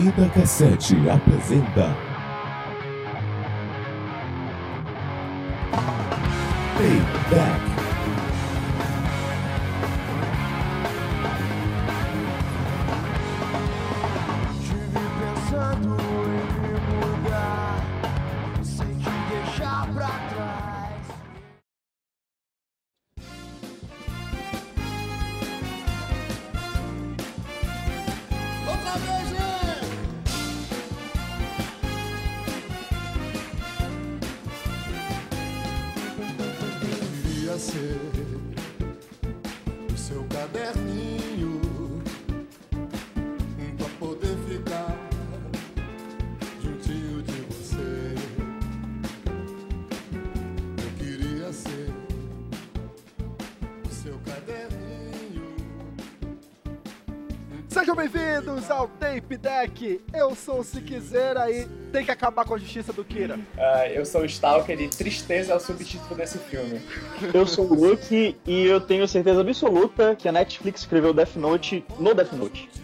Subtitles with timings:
[0.00, 1.92] Vida Cassete apresenta.
[6.76, 7.67] Payback.
[60.64, 61.68] Se Quiser aí.
[61.92, 63.38] Tem que acabar com a justiça do Kira.
[63.56, 66.80] Ah, eu sou o Stalker e Tristeza é o subtítulo desse filme.
[67.34, 71.84] Eu sou o Luke e eu tenho certeza absoluta que a Netflix escreveu Death Note
[71.98, 72.68] no Death Note.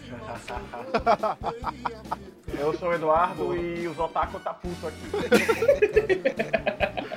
[2.57, 5.09] Eu sou o Eduardo e os otaku tá puto aqui.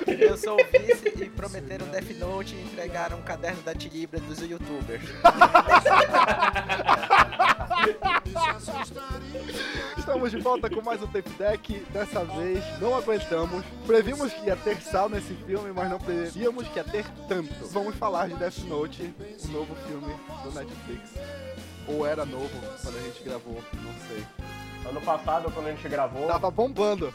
[0.07, 4.41] Eu sou o vice e prometeram Death Note e entregaram um caderno da Tilibra dos
[4.41, 5.03] youtubers.
[10.09, 11.85] Estamos de volta com mais um Tape Deck.
[11.93, 13.63] Dessa vez não aguentamos.
[13.87, 17.53] Previmos que ia ter sal nesse filme, mas não prevíamos que ia ter tanto.
[17.67, 21.11] Vamos falar de Death Note, o novo filme do Netflix.
[21.87, 22.49] Ou era novo
[22.83, 24.25] quando a gente gravou, não sei.
[24.89, 27.13] Ano passado, quando a gente gravou, Tava bombando.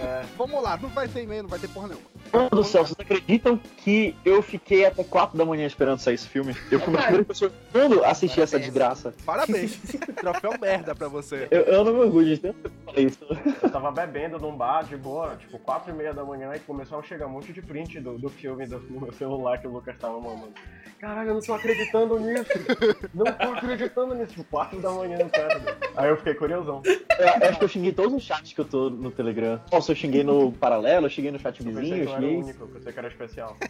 [0.00, 2.06] é, Vamos lá, não vai ter e-mail, não vai ter porra nenhuma.
[2.32, 6.28] Mano do céu, vocês acreditam que eu fiquei até 4 da manhã esperando sair esse
[6.28, 6.56] filme?
[6.70, 9.12] Eu fui uma das primeiras pessoas do mundo a assistir essa desgraça.
[9.26, 9.76] Parabéns.
[10.16, 11.48] Troféu merda pra você.
[11.50, 13.26] Eu, eu não me orgulho de tanto que eu falei isso.
[13.62, 16.98] eu tava bebendo num bar de boa, tipo, 4 e meia da manhã, e começou
[17.00, 19.72] a chegar um monte de print do, do filme do, no meu celular que o
[19.72, 20.52] Lucas tava mamando.
[20.98, 22.44] Caralho, eu não tô acreditando nisso!
[23.12, 24.32] Não tô acreditando nisso!
[24.34, 25.60] Tipo, 4 da manhã, cara.
[25.96, 28.90] Aí eu fiquei Eu, eu acho que eu xinguei todos os chats que eu tô
[28.90, 29.60] no Telegram.
[29.70, 32.36] Nossa, eu xinguei no paralelo, eu xinguei no chat Eu vizinho, eu eu xinguei.
[32.36, 33.56] único, eu pensei que era especial.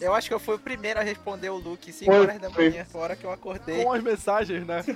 [0.00, 2.48] Eu acho que eu fui o primeiro a responder o Luke 5 Foi, horas da
[2.48, 3.84] manhã, fora que eu acordei.
[3.84, 4.82] Com as mensagens, né?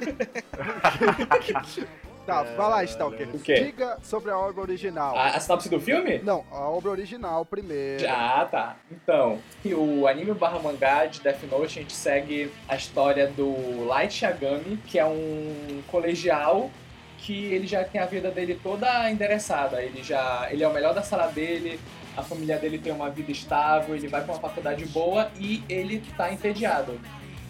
[2.26, 3.28] tá, vai lá, Stalker.
[3.34, 3.54] O quê?
[3.54, 5.16] Diga sobre a obra original.
[5.16, 6.18] A, a sinopse do filme?
[6.18, 8.04] Não, a obra original primeiro.
[8.08, 8.76] Ah, tá.
[8.90, 14.24] Então, o anime barra mangá de Death Note, a gente segue a história do Light
[14.24, 16.70] Yagami, que é um colegial
[17.18, 19.82] que ele já tem a vida dele toda endereçada.
[19.82, 21.80] Ele já ele é o melhor da sala dele,
[22.16, 26.02] a família dele tem uma vida estável, ele vai pra uma faculdade boa e ele
[26.16, 27.00] tá entediado.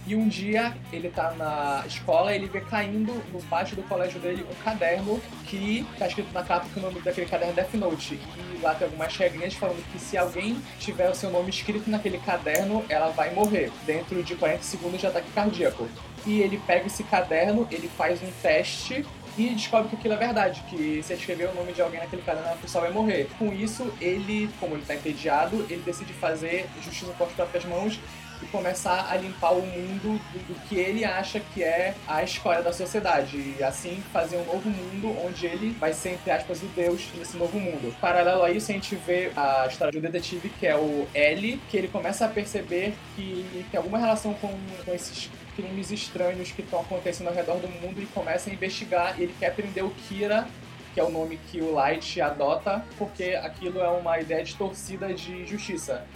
[0.07, 4.21] E um dia ele tá na escola e ele vê caindo no pátio do colégio
[4.21, 7.75] dele um caderno que tá escrito na capa que o nome daquele caderno é Death
[7.75, 8.21] Note.
[8.55, 12.19] E lá tem algumas regrinhas falando que se alguém tiver o seu nome escrito naquele
[12.19, 13.73] caderno, ela vai morrer.
[13.87, 15.89] Dentro de 40 segundos de ataque cardíaco.
[16.27, 20.63] E ele pega esse caderno, ele faz um teste e descobre que aquilo é verdade,
[20.71, 23.29] que se escrever o nome de alguém naquele caderno, a pessoa vai morrer.
[23.39, 27.99] Com isso, ele, como ele tá entediado, ele decide fazer justiça com as próprias mãos
[28.45, 32.63] e começar a limpar o mundo do, do que ele acha que é a escória
[32.63, 33.55] da sociedade.
[33.59, 37.37] E assim fazer um novo mundo onde ele vai ser, entre aspas, o deus desse
[37.37, 37.95] novo mundo.
[38.01, 41.61] Paralelo a isso, a gente vê a história de um detetive que é o L,
[41.71, 44.49] que ele começa a perceber que tem alguma relação com,
[44.85, 49.19] com esses crimes estranhos que estão acontecendo ao redor do mundo e começa a investigar.
[49.19, 50.47] E ele quer prender o Kira
[50.93, 55.45] que é o nome que o Light adota, porque aquilo é uma ideia distorcida de
[55.45, 56.07] justiça.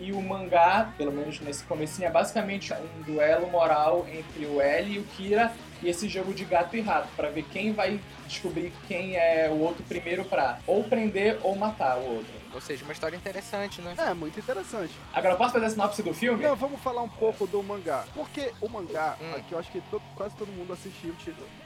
[0.00, 4.92] E o mangá, pelo menos nesse comecinho, é basicamente um duelo moral entre o L
[4.92, 8.72] e o Kira e esse jogo de gato e rato, pra ver quem vai descobrir
[8.86, 12.32] quem é o outro primeiro pra ou prender ou matar o outro.
[12.54, 13.94] Ou seja, uma história interessante, né?
[13.98, 14.92] É, muito interessante.
[15.12, 16.42] Agora, posso fazer a sinopse do filme?
[16.44, 18.04] Não, vamos falar um pouco do mangá.
[18.14, 19.34] Porque o mangá, Hum.
[19.36, 21.14] aqui eu acho que to- quase todo mundo assistiu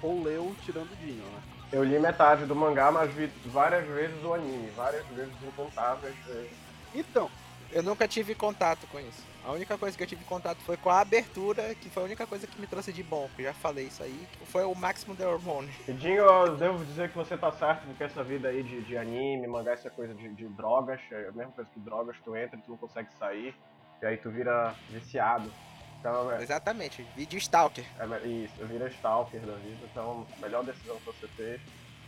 [0.03, 1.43] ou leu tirando o Dinho, né?
[1.73, 6.51] Eu li metade do mangá, mas vi várias vezes o anime, várias vezes incontáveis vezes.
[6.95, 7.31] Então,
[7.73, 9.33] Eu nunca tive contato com isso.
[9.45, 12.27] A única coisa que eu tive contato foi com a abertura, que foi a única
[12.27, 15.17] coisa que me trouxe de bom, que eu já falei isso aí, foi o Máximo
[15.17, 15.69] de Hormone.
[15.89, 18.97] E Dinho, eu devo dizer que você tá certo, porque essa vida aí de, de
[18.97, 22.59] anime, mangá, essa coisa de, de drogas, é a mesma coisa que drogas, tu entra,
[22.59, 23.55] tu não consegue sair,
[24.01, 25.51] e aí tu vira viciado.
[25.99, 27.85] Então, é, Exatamente, vídeo Stalker.
[27.99, 31.61] é isso, vira stalker da vida, então, a melhor decisão que você fez,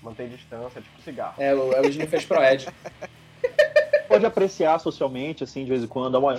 [0.03, 1.43] manter distância, é tipo cigarro.
[1.43, 2.69] É, o Eugênio fez pro Ed.
[4.09, 6.35] pode apreciar socialmente, assim, de vez em quando, uma...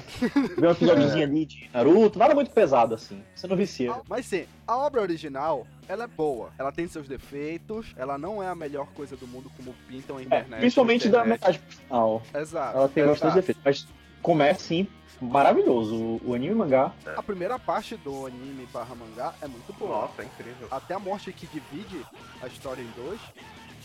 [0.58, 3.24] ver um episódiozinho ali de Naruto, nada muito pesado, assim.
[3.36, 3.94] Você não vicia.
[4.08, 6.52] Mas sim, a obra original, ela é boa.
[6.58, 10.22] Ela tem seus defeitos, ela não é a melhor coisa do mundo como pintam a
[10.22, 10.60] É, internet.
[10.60, 11.40] principalmente da internet.
[11.42, 12.22] metade pro final.
[12.34, 12.78] Exato.
[12.78, 13.20] Ela tem exato.
[13.20, 13.88] bastante defeitos, mas
[14.22, 14.88] começa, sim,
[15.22, 16.20] maravilhoso.
[16.26, 20.02] O, anime e mangá, A primeira parte do anime barra mangá é muito boa.
[20.02, 20.68] Nossa, é incrível.
[20.72, 22.06] Até a morte que divide
[22.42, 23.20] a história em dois,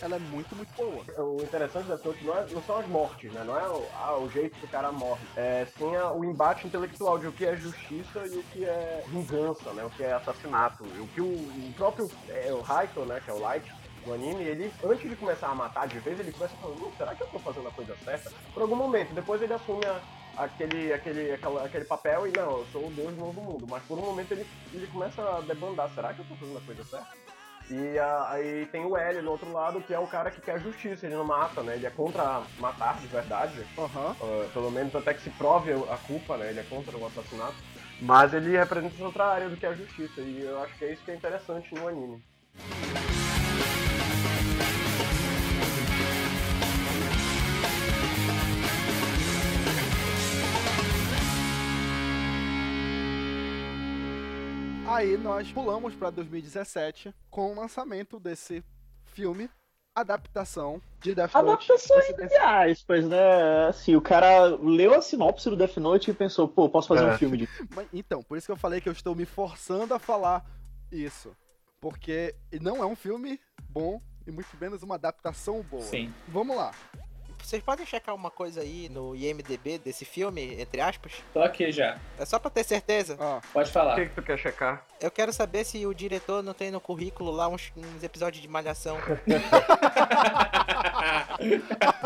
[0.00, 1.05] ela é muito, muito boa.
[1.19, 3.44] O interessante Death Note não, é- não são as mortes, né?
[3.44, 5.26] Não é o, ah, o jeito que o cara morre.
[5.37, 9.05] É sim a- o embate intelectual de o que é justiça e o que é
[9.08, 9.85] vingança, né?
[9.85, 10.85] O que é assassinato.
[10.97, 13.20] E o que o, o próprio é, o Raito, né?
[13.20, 13.70] Que é o Light
[14.05, 17.14] do anime, ele, antes de começar a matar de vez, ele começa falando, "Hum, será
[17.14, 18.31] que eu tô fazendo a coisa certa?
[18.55, 19.12] Por algum momento.
[19.14, 20.00] Depois ele assume a-
[20.38, 21.32] aquele, aquele,
[21.62, 23.67] aquele papel e não, eu sou o deus do novo mundo.
[23.69, 26.61] Mas por um momento ele, ele começa a debandar, será que eu tô fazendo a
[26.62, 27.30] coisa certa?
[27.70, 31.06] E aí tem o L no outro lado, que é o cara que quer justiça,
[31.06, 31.76] ele não mata, né?
[31.76, 34.17] Ele é contra matar de verdade, Aham.
[34.20, 36.50] ah, pelo menos até que se prove a culpa, né?
[36.50, 37.55] Ele é contra o assassinato.
[38.00, 40.93] Mas ele representa outra área do que é a justiça, e eu acho que é
[40.93, 42.20] isso que é interessante no anime.
[54.90, 58.64] Aí nós pulamos pra 2017 com o lançamento desse
[59.04, 59.48] filme,
[59.94, 61.46] adaptação de Death Note.
[61.46, 63.66] Adaptação entre aspas, né?
[63.69, 67.14] Assim, o cara leu a sinopse do Death Note e pensou, pô, posso fazer É.
[67.14, 67.48] um filme de.
[67.75, 70.44] Mas, então, por isso que eu falei que eu estou me forçando a falar
[70.90, 71.31] isso.
[71.81, 75.82] Porque não é um filme bom e muito menos uma adaptação boa.
[75.82, 76.12] Sim.
[76.28, 76.72] Vamos lá.
[77.42, 81.12] Vocês podem checar uma coisa aí no IMDB desse filme, entre aspas?
[81.32, 81.98] Tô aqui já.
[82.19, 83.16] É só pra ter certeza.
[83.19, 83.96] Ó, Pode O falar.
[83.96, 84.84] que, que tu quer checar?
[85.00, 88.46] Eu quero saber se o diretor não tem no currículo lá uns, uns episódios de
[88.48, 88.96] malhação.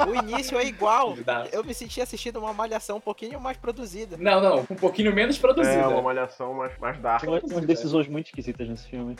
[0.08, 1.14] o início é igual.
[1.52, 4.16] Eu me senti assistindo uma malhação um pouquinho mais produzida.
[4.18, 5.76] Não, não, um pouquinho menos produzida.
[5.76, 7.20] É uma malhação mais, mais dark.
[7.22, 9.16] Tem umas- decisões muito esquisitas nesse filme.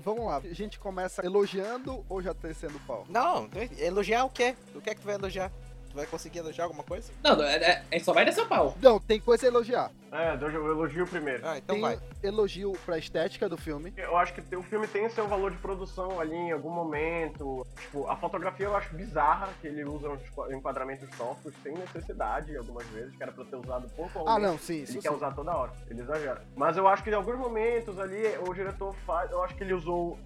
[0.00, 0.38] Vamos lá.
[0.38, 3.04] A gente começa elogiando ou já descendo pau?
[3.08, 3.48] Não,
[3.78, 4.56] elogiar o quê?
[4.74, 5.50] O que é que tu vai elogiar?
[5.90, 7.12] Tu vai conseguir elogiar alguma coisa?
[7.22, 8.76] Não, não, é, é, é só vai descer o pau.
[8.80, 9.90] Não, tem coisa a elogiar.
[10.12, 11.44] É, eu elogio primeiro.
[11.44, 11.98] Ah, então tem vai.
[12.22, 13.92] elogio pra estética do filme.
[13.96, 17.66] Eu acho que o filme tem seu valor de produção ali em algum momento.
[17.80, 20.20] Tipo, a fotografia eu acho bizarra, que ele usa uns
[20.52, 24.36] enquadramentos toscos sem necessidade, algumas vezes, que era pra ter usado pontualmente.
[24.36, 25.14] Ah, não, sim, Ele isso quer sim.
[25.16, 26.44] usar toda hora, ele exagera.
[26.54, 29.28] Mas eu acho que em alguns momentos ali, o diretor faz.
[29.32, 30.16] Eu acho que ele usou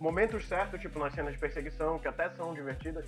[0.00, 3.04] momentos certos, tipo nas cenas de perseguição, que até são divertidas,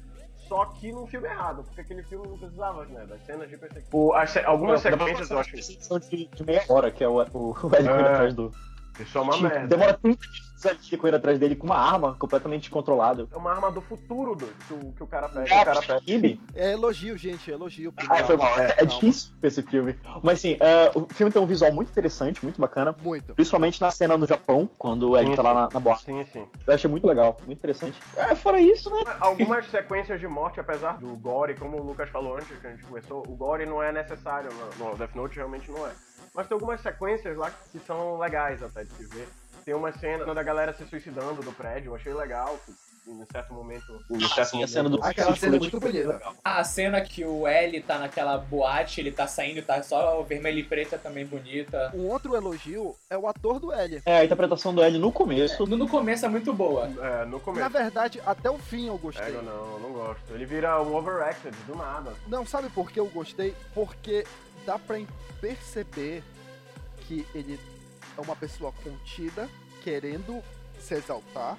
[0.49, 3.05] só que num filme errado, porque aquele filme não precisava, né?
[3.07, 3.99] Das cenas de perseguição.
[4.01, 5.63] O- as se- algumas sequências eu acho que.
[5.63, 7.91] São de, de meia hora, que é o, o, o L É.
[7.93, 8.53] atrás do.
[9.01, 9.67] Isso é uma merda.
[9.67, 13.27] Demora 30 minutos ali correndo atrás dele com uma arma completamente descontrolada.
[13.31, 15.55] É uma arma do futuro do, que, o, que o cara pega.
[15.55, 16.01] É, o cara pega.
[16.01, 16.41] Kimi?
[16.55, 17.93] É elogio, gente, elogio.
[18.09, 18.59] Ah, foi mal.
[18.59, 19.99] É, é difícil ver esse filme.
[20.23, 22.95] Mas assim, é, o filme tem um visual muito interessante, muito bacana.
[23.03, 23.35] Muito.
[23.35, 26.05] Principalmente na cena no Japão, quando Sim, tá lá na, na boate.
[26.05, 26.47] Sim, sim.
[26.67, 27.99] Eu achei muito legal, muito interessante.
[28.17, 29.03] É, fora isso, né?
[29.21, 32.85] Algumas sequências de morte, apesar do gore, como o Lucas falou antes que a gente
[32.85, 35.91] começou, o gore não é necessário no, no Death Note, realmente não é.
[36.35, 39.29] Mas tem algumas sequências lá que são legais até de se ver.
[39.65, 42.59] Tem uma cena da galera se suicidando do prédio, eu achei legal.
[43.07, 44.03] Em certo momento.
[44.11, 46.21] Em certo Assim, a cena do Aquela cena é muito bonita.
[46.43, 50.63] A cena que o L tá naquela boate, ele tá saindo, tá só vermelho e
[50.63, 51.91] preta também bonita.
[51.95, 54.01] Um outro elogio é o ator do L.
[54.07, 55.67] É, a interpretação do Ed no começo.
[55.67, 56.87] No, no começo é muito boa.
[56.87, 57.71] É, no Na começo.
[57.71, 59.27] verdade, até o fim eu gostei.
[59.27, 60.23] É, eu não, eu não gosto.
[60.31, 62.15] Ele vira um overacted do nada.
[62.27, 63.55] Não, sabe por que eu gostei?
[63.75, 64.27] Porque
[64.65, 64.99] dá pra
[65.43, 66.23] perceber
[67.01, 67.61] que ele
[68.17, 69.47] é uma pessoa contida,
[69.85, 70.43] querendo
[70.81, 71.59] se exaltar,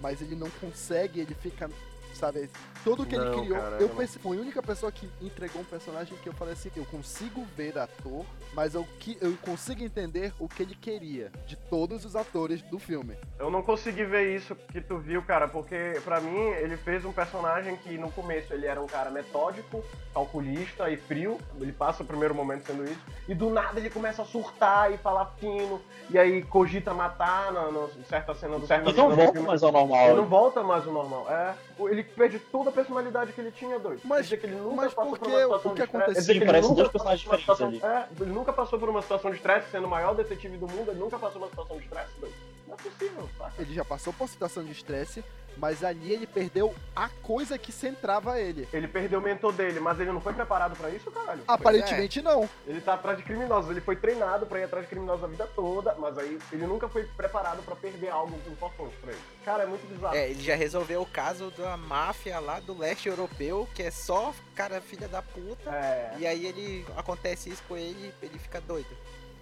[0.00, 1.68] mas ele não consegue, ele fica,
[2.14, 2.48] sabe,
[2.86, 3.58] tudo que ele Não, criou.
[3.60, 6.70] cara, eu pensei, foi a única pessoa que entregou um personagem que eu falei assim,
[6.76, 8.24] eu consigo ver ator,
[8.54, 12.78] mas eu, que, eu consigo entender o que ele queria de todos os atores do
[12.78, 13.16] filme.
[13.40, 17.12] Eu não consegui ver isso que tu viu, cara, porque pra mim ele fez um
[17.12, 19.82] personagem que no começo ele era um cara metódico,
[20.14, 21.38] calculista e frio.
[21.60, 23.00] Ele passa o primeiro momento sendo isso.
[23.28, 25.80] E do nada ele começa a surtar e falar fino.
[26.08, 29.70] E aí cogita matar na, na certa cena do certa Ele não volta mais ao
[29.70, 30.24] Ele não normal.
[30.26, 31.26] volta mais ao normal.
[31.28, 31.54] É,
[31.90, 34.00] ele perde toda a personalidade que ele tinha, doido.
[34.04, 36.24] Mas- que ele nunca mas passou por situação O que aconteceu?
[36.24, 38.78] Que ele Parecem nunca dois passou personagens por uma diferentes situação- É, ele nunca passou
[38.78, 41.46] por uma situação de estresse, sendo o maior detetive do mundo, ele nunca passou por
[41.46, 42.34] uma situação de estresse, doido.
[42.76, 45.24] Não é possível, ele já passou por situação de estresse,
[45.56, 48.68] mas ali ele perdeu a coisa que centrava ele.
[48.72, 51.42] Ele perdeu o mentor dele, mas ele não foi preparado pra isso, caralho.
[51.48, 52.48] Aparentemente não.
[52.66, 55.48] Ele tá atrás de criminosos, ele foi treinado pra ir atrás de criminosos a vida
[55.54, 59.22] toda, mas aí ele nunca foi preparado pra perder algo importante pra ele.
[59.44, 60.14] Cara, é muito bizarro.
[60.14, 64.34] É, ele já resolveu o caso da máfia lá do leste europeu, que é só
[64.54, 65.70] cara filha da puta.
[65.70, 66.16] É.
[66.18, 68.94] E aí ele acontece isso com ele, ele fica doido.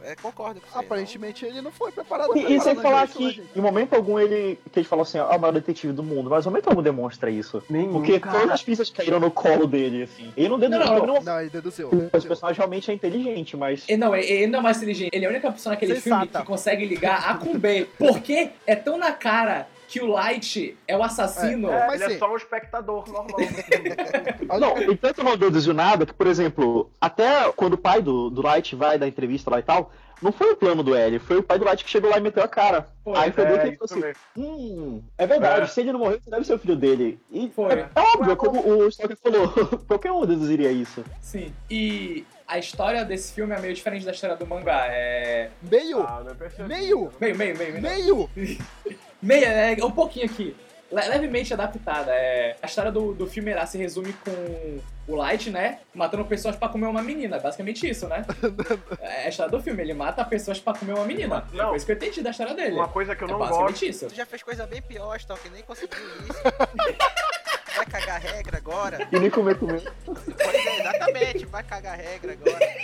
[0.05, 0.79] É, concordo com você.
[0.79, 3.41] Aparentemente ele não foi preparado E, e pra sem né, falar gente?
[3.41, 6.29] que, em momento algum, ele que ele falou assim, ah, o maior detetive do mundo,
[6.31, 7.63] mas em momento algum demonstra isso.
[7.69, 8.39] Nenhum, Porque cara.
[8.41, 10.33] todas as pistas caíram no colo dele, assim.
[10.37, 11.91] Ele não deduziu, Não, não, Não, ele deduziu.
[12.13, 13.85] Esse personagem realmente é inteligente, mas.
[13.89, 15.11] E não, ele ele não é mais inteligente.
[15.13, 16.41] Ele é a única pessoa naquele filme Sensata.
[16.41, 17.87] que consegue ligar A com B.
[17.99, 21.71] Porque é tão na cara que o Light é o assassino.
[21.71, 22.17] É, Mas ele sim.
[22.17, 23.37] é só um espectador normal.
[24.59, 28.43] Não, e tanto não deduziu nada que, por exemplo, até quando o pai do, do
[28.43, 31.43] Light vai dar entrevista lá e tal, não foi o plano do L, foi o
[31.45, 32.89] pai do Light que chegou lá e meteu a cara.
[33.05, 34.03] Foi, Aí foi bem que é, ele assim:
[34.37, 35.67] hum, é verdade, É.
[35.69, 37.21] se ele não morreu, você deve ser o filho dele.
[37.31, 37.73] E Foi.
[37.73, 39.49] é, é óbvio, como o Stalker falou,
[39.87, 41.05] qualquer um deduziria isso.
[41.21, 41.55] Sim.
[41.71, 44.87] E a história desse filme é meio diferente da história do mangá.
[44.89, 45.51] É.
[45.63, 46.01] Meio!
[46.01, 46.69] Ah, não é percebido.
[46.69, 47.13] Meio!
[47.21, 47.83] Meio, meio, meio, meio.
[47.83, 48.31] Meio!
[49.25, 49.47] Meia,
[49.81, 50.55] é um pouquinho aqui.
[50.93, 52.13] Le- levemente adaptada.
[52.13, 55.81] É, a história do, do filme ela se resume com o Light, né?
[55.95, 57.39] Matando pessoas pra comer uma menina.
[57.39, 58.25] Basicamente isso, né?
[59.01, 59.83] É a história do filme.
[59.83, 61.45] Ele mata pessoas pra comer uma menina.
[61.53, 61.69] Não.
[61.69, 62.75] Foi isso que eu entendi da história dele.
[62.77, 63.87] Uma coisa que eu é não basicamente gosto.
[63.91, 64.07] isso.
[64.09, 66.43] Tu já fez coisa bem pior, Stalker, nem conseguiu isso.
[67.77, 69.09] Vai cagar regra agora?
[69.11, 69.83] E nem comer comer.
[70.05, 72.75] Pois é, exatamente, vai cagar regra agora.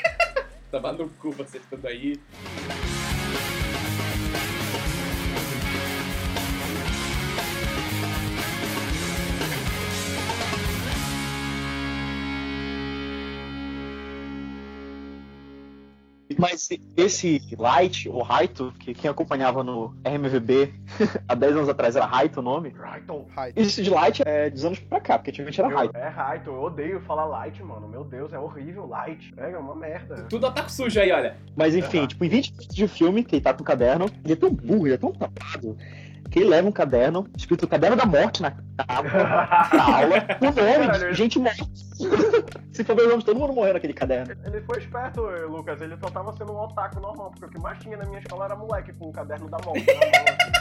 [0.72, 2.18] Tava no cu vocês tudo aí.
[16.40, 20.72] Mas esse Light, ou Raito, que quem acompanhava no RMVB
[21.28, 22.70] há 10 anos atrás era Raito o nome.
[22.70, 23.26] Raito.
[23.36, 23.60] Raito.
[23.60, 25.94] Esse de Light é dos anos pra cá, porque antigamente era Raito.
[25.94, 27.86] É Raito, eu odeio falar light, mano.
[27.86, 29.34] Meu Deus, é horrível light.
[29.36, 30.26] É, é uma merda.
[30.30, 31.36] Tudo ataque sujo aí, olha.
[31.54, 32.06] Mas enfim, Aham.
[32.06, 34.50] tipo, em 20 minutos de filme, que ele tá com o caderno, ele é tão
[34.50, 35.76] burro, ele é tão tapado,
[36.30, 41.38] que leva um caderno, escrito Caderno da Morte na capa da aula, o nome gente
[41.38, 41.64] morta.
[42.72, 44.34] Se for ver o nome, todo mundo morreu naquele caderno.
[44.44, 45.80] Ele foi esperto, Lucas.
[45.80, 48.46] Ele só tava sendo um otaku normal, porque o que mais tinha na minha escola
[48.46, 50.59] era moleque com o caderno da morte na mão.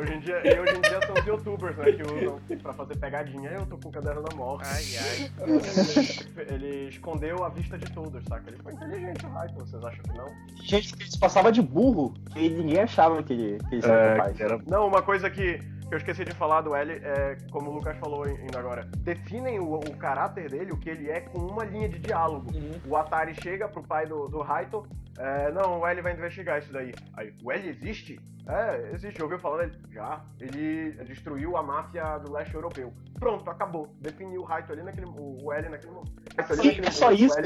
[0.00, 2.96] Hoje em dia, e hoje em dia são os youtubers, né, que usam pra fazer
[2.96, 3.50] pegadinha.
[3.50, 4.66] Eu tô com o caderno da morte.
[4.66, 6.46] Ai, ai.
[6.48, 8.48] Ele escondeu a vista de todos, saca?
[8.48, 10.26] Ele foi inteligente, o Raito, vocês acham que não?
[10.62, 14.66] Gente que se passava de burro, e ninguém achava que ele, que ele seria capaz.
[14.66, 17.98] Não, uma coisa que, que eu esqueci de falar do L é, como o Lucas
[17.98, 21.90] falou ainda agora, definem o, o caráter dele, o que ele é, com uma linha
[21.90, 22.50] de diálogo.
[22.88, 24.82] O Atari chega pro pai do, do Raito,
[25.20, 26.92] é, não, o L vai investigar isso daí.
[27.16, 28.18] Aí, o L existe?
[28.48, 29.78] É, existe, ouviu falar dele?
[29.92, 30.24] Já.
[30.40, 32.92] Ele destruiu a máfia do leste europeu.
[33.18, 33.94] Pronto, acabou.
[34.00, 35.06] Definiu o Raito ali naquele.
[35.06, 36.12] O, o L naquele momento.
[36.36, 37.36] É só isso.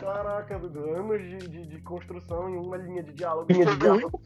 [0.00, 3.50] Caraca, anos de, de, de construção em uma linha de diálogo.
[3.50, 4.20] Linha de diálogo.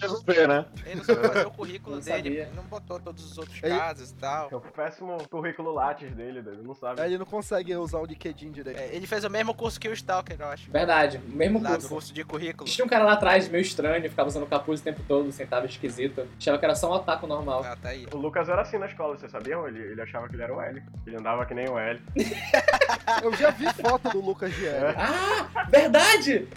[0.00, 0.66] resolver, né?
[0.84, 2.42] Ele não soube fazer o currículo Não dele, sabia.
[2.42, 4.48] ele não botou todos os outros Ele- casos e tal.
[4.50, 7.00] É o péssimo currículo Lattes dele, ele não sabe.
[7.00, 8.78] Ele não consegue usar o LinkedIn direito.
[8.78, 10.70] É, ele fez o mesmo curso que o Stalker, eu acho.
[10.70, 11.88] Verdade, o mesmo Lá curso.
[12.02, 12.68] Curso de currículo.
[12.68, 16.26] Tinha um cara lá atrás, meio estranho, ficava usando capuz o tempo todo, sentava esquisito.
[16.38, 17.62] Achava que era só um otaku normal.
[17.64, 18.06] Ah, tá aí.
[18.12, 19.66] O Lucas era assim na escola, vocês sabiam?
[19.68, 20.82] Ele, ele achava que ele era o L.
[21.06, 22.00] Ele andava que nem o L.
[23.22, 24.94] Eu já vi foto do Lucas de L.
[24.96, 26.48] Ah, verdade!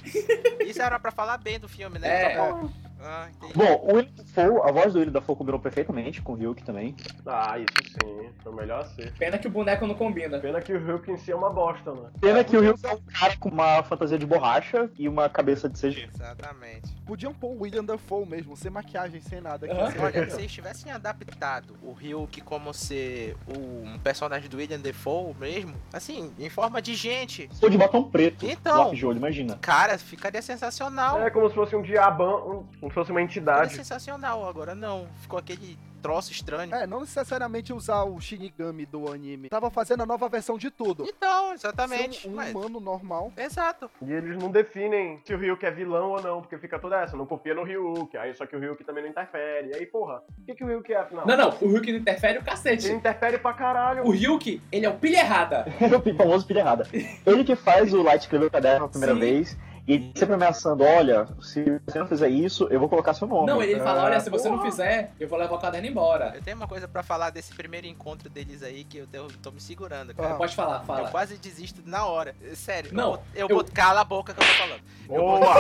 [0.66, 2.34] Isso era pra falar bem do filme, né?
[2.34, 2.36] É.
[2.36, 2.70] Só-
[3.08, 3.54] Ah, entendi.
[3.54, 6.96] Bom, o William Dafoe, a voz do William Dafoe combinou perfeitamente com o Ryuk também.
[7.26, 8.30] Ah, isso sim.
[8.42, 9.14] Foi o melhor ser.
[9.14, 10.40] Pena que o boneco não combina.
[10.40, 12.10] Pena que o Hulk em si é uma bosta, né?
[12.20, 15.70] Pena que o Ryuk é um cara com uma fantasia de borracha e uma cabeça
[15.70, 16.10] de CG.
[16.14, 16.94] Exatamente.
[17.06, 19.66] Podiam pôr o William Dafoe mesmo, sem maquiagem, sem nada.
[19.66, 20.00] Aqui.
[20.00, 25.34] Olha, se eles tivessem adaptado o Ryuk como ser o, um personagem do William Defoe
[25.40, 28.78] mesmo, assim, em forma de gente, Sou de batom preto, Então.
[28.86, 29.58] lápis de olho, imagina.
[29.62, 31.22] cara, ficaria sensacional.
[31.22, 33.74] É como se fosse um diabão, um- se fosse uma entidade.
[33.76, 35.08] sensacional, agora não.
[35.22, 36.74] Ficou aquele troço estranho.
[36.76, 39.50] É, não necessariamente usar o Shinigami do anime.
[39.50, 41.04] Tava fazendo a nova versão de tudo.
[41.08, 42.22] Então, exatamente.
[42.22, 43.34] Ser um mas- humano normal.
[43.36, 43.90] Exato.
[44.04, 47.18] E eles não definem se o Ryuk é vilão ou não, porque fica toda essa.
[47.18, 49.70] Não confia no Ryuk, aí só que o Ryuk também não interfere.
[49.72, 51.26] E aí, porra, o que, que o Ryuk é afinal?
[51.26, 52.92] Não, não, o Ryuk não interfere o Ele cacete.
[52.92, 54.06] interfere pra caralho.
[54.06, 55.66] O Ryuk, ele é o pilha errada.
[56.06, 56.88] o famoso pilha errada.
[57.26, 59.20] Ele que faz o Light escrever o caderno a primeira Sim.
[59.20, 59.58] vez
[59.88, 63.48] e ele sempre ameaçando: olha, se você não fizer isso, eu vou colocar seu nome.
[63.48, 64.70] Não, ele fala, Ah, olha, se você não porra.
[64.72, 66.32] fizer, eu vou levar o caderno embora.
[66.36, 69.08] Eu tenho uma coisa pra falar desse primeiro encontro deles aí que eu
[69.42, 70.14] tô, me segurando, Ah.
[70.16, 70.36] cara.
[70.36, 71.10] Pode falar, Eu fala.
[71.10, 72.36] quase desisto na hora.
[72.56, 72.92] Sério.
[72.94, 74.82] Não, eu, eu, eu- Cala a boca que eu tô falando.
[75.10, 75.56] Eu Boa!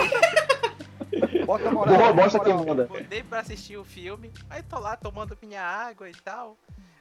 [1.45, 1.95] Bota a moral.
[1.95, 2.85] Boa bota quem manda.
[2.85, 6.57] Botei pra assistir o filme, aí tô lá tomando minha água e tal.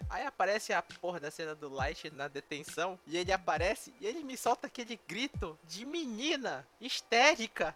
[0.08, 4.22] Aí aparece a porra da cena do Light na detenção, e ele aparece e ele
[4.22, 7.74] me solta aquele grito de menina histérica.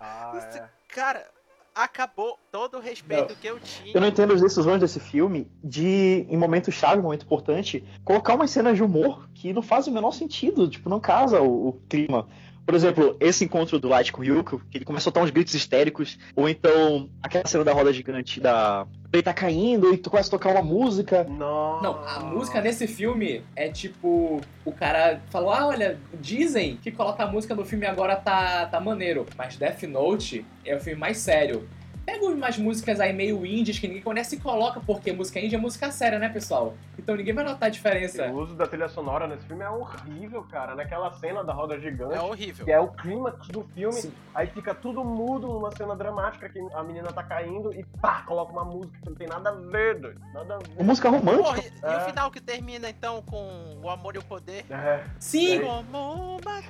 [0.00, 0.68] Ah, é.
[0.88, 1.30] Cara,
[1.74, 3.92] acabou todo o respeito que eu tinha.
[3.94, 8.50] Eu não entendo as decisões desse filme de, em momento chave, momento importante, colocar umas
[8.50, 12.28] cenas de humor que não fazem o menor sentido, tipo, não casa o, o clima.
[12.64, 15.30] Por exemplo, esse encontro do Light com o Ryuko, que ele começou a dar uns
[15.30, 18.86] gritos histéricos, ou então aquela cena da roda gigante da.
[19.12, 21.24] Ele tá caindo e tu começa a tocar uma música.
[21.24, 21.82] Nossa.
[21.82, 24.40] Não, a música nesse filme é tipo.
[24.64, 28.80] O cara falou: Ah, olha, dizem que colocar a música no filme agora tá, tá
[28.80, 29.26] maneiro.
[29.36, 31.68] Mas Death Note é o filme mais sério.
[32.04, 35.58] Pega umas músicas aí meio indies que ninguém conhece e coloca, porque música indie é
[35.58, 36.74] música séria, né, pessoal?
[36.98, 38.26] Então ninguém vai notar a diferença.
[38.28, 40.74] O uso da trilha sonora nesse filme é horrível, cara.
[40.74, 42.64] Naquela cena da roda gigante, É horrível.
[42.64, 44.12] que é o clímax do filme, Sim.
[44.34, 48.52] aí fica tudo mudo numa cena dramática que a menina tá caindo e pá, coloca
[48.52, 50.20] uma música que não tem nada a ver, doido.
[50.32, 50.74] Nada a ver.
[50.76, 51.42] Uma música romântica.
[51.42, 51.96] Porra, e, e É.
[51.96, 54.64] o final que termina então com o amor e o poder?
[54.70, 55.04] É.
[55.18, 55.60] Sim!
[55.62, 56.62] Como uma.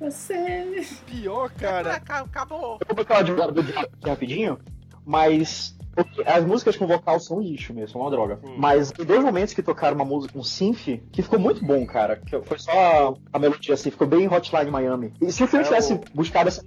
[0.00, 0.86] Você.
[1.06, 1.94] Pior, cara.
[1.96, 2.78] Aca- Acabou.
[2.80, 4.58] Eu vou botar o advogado do diabo aqui rapidinho,
[5.04, 8.38] mas porque as músicas com vocal são lixo mesmo, são uma droga.
[8.42, 8.54] Sim.
[8.56, 12.16] Mas tem dois momentos que tocaram uma música, um synth, que ficou muito bom, cara.
[12.16, 15.12] Que foi só a melodia assim, ficou bem Hotline Miami.
[15.20, 16.64] E se o filme É tivesse o- buscado essa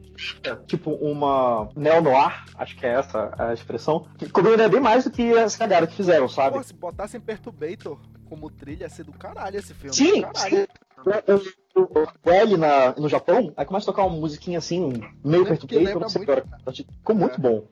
[0.68, 5.32] tipo uma neo-noir, acho que é essa a expressão, que combinaria bem mais do que
[5.38, 6.58] as cagadas que fizeram, sabe?
[6.58, 7.98] Pô, se botassem Perturbator
[8.34, 9.96] como trilha, ia ser do caralho esse filme.
[9.96, 10.58] Sim, caralho.
[10.58, 11.54] sim.
[11.76, 15.76] O, L na, no Japão, aí começa a tocar uma musiquinha assim, meio É porque
[15.76, 16.94] perturbador, lembra não sei muito-.
[16.98, 17.68] Ficou muito bom.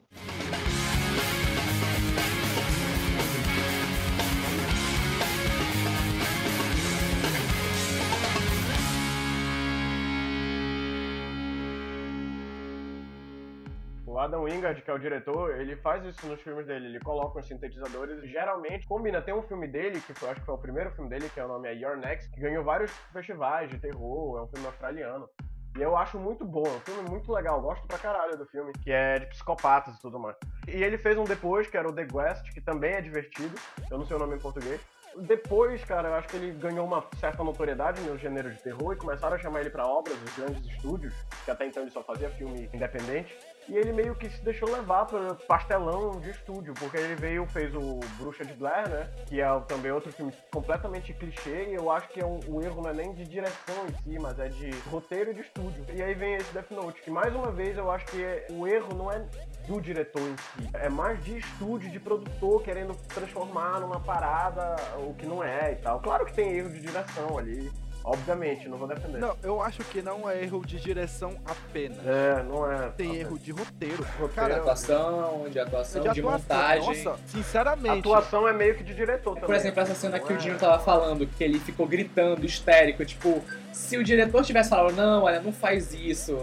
[14.22, 16.86] Adam Wingard, que é o diretor, ele faz isso nos filmes dele.
[16.86, 19.20] Ele coloca os sintetizadores e geralmente combina.
[19.20, 21.44] Tem um filme dele, que foi, acho que foi o primeiro filme dele, que é
[21.44, 25.28] o nome é Your Next, que ganhou vários festivais de terror, é um filme australiano.
[25.76, 28.72] E eu acho muito bom, é um filme muito legal, gosto pra caralho do filme,
[28.84, 30.36] que é de psicopatas e tudo mais.
[30.68, 33.54] E ele fez um depois, que era o The Guest, que também é divertido,
[33.90, 34.80] eu não sei o nome em português.
[35.16, 38.96] Depois, cara, eu acho que ele ganhou uma certa notoriedade no gênero de terror e
[38.96, 41.14] começaram a chamar ele pra obras, os grandes estúdios,
[41.44, 43.36] que até então ele só fazia filme independente.
[43.68, 47.74] E ele meio que se deixou levar para pastelão de estúdio, porque ele veio, fez
[47.74, 49.08] o Bruxa de Blair, né?
[49.26, 52.82] Que é também outro filme completamente clichê, e eu acho que é um, o erro
[52.82, 55.84] não é nem de direção em si, mas é de roteiro de estúdio.
[55.94, 58.66] E aí vem esse Death Note, que mais uma vez eu acho que é- o
[58.66, 59.24] erro não é
[59.66, 65.14] do diretor em si, é mais de estúdio, de produtor querendo transformar numa parada o
[65.14, 66.00] que não é e tal.
[66.00, 67.70] Claro que tem erro de direção ali,
[68.04, 69.18] obviamente, não vou defender.
[69.18, 71.98] Não, eu acho que não é erro de direção apenas.
[72.06, 72.88] É, não é.
[72.90, 74.04] Tem erro de roteiro.
[74.04, 76.30] De Cara, atuação, de atuação, de, atuação.
[76.32, 77.04] montagem.
[77.04, 77.98] Nossa, A sinceramente.
[78.00, 79.46] atuação é meio que de diretor também.
[79.46, 83.04] Por exemplo, essa cena que o é- Dinho tava falando, que ele ficou gritando, histérico,
[83.04, 86.38] tipo, se o diretor tivesse falado, não, olha, não faz isso,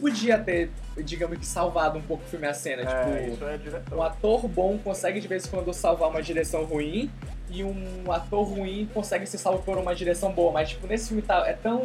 [0.00, 2.82] podia ter, digamos que, salvado um pouco o filme a cena.
[2.82, 2.86] É,
[3.26, 3.96] tipo, isso é diretor.
[3.98, 7.10] um ator bom consegue de vez em quando salvar uma direção ruim.
[7.50, 11.22] E um ator ruim consegue ser salvo por uma direção boa, mas tipo, nesse filme
[11.22, 11.84] tá, é tão.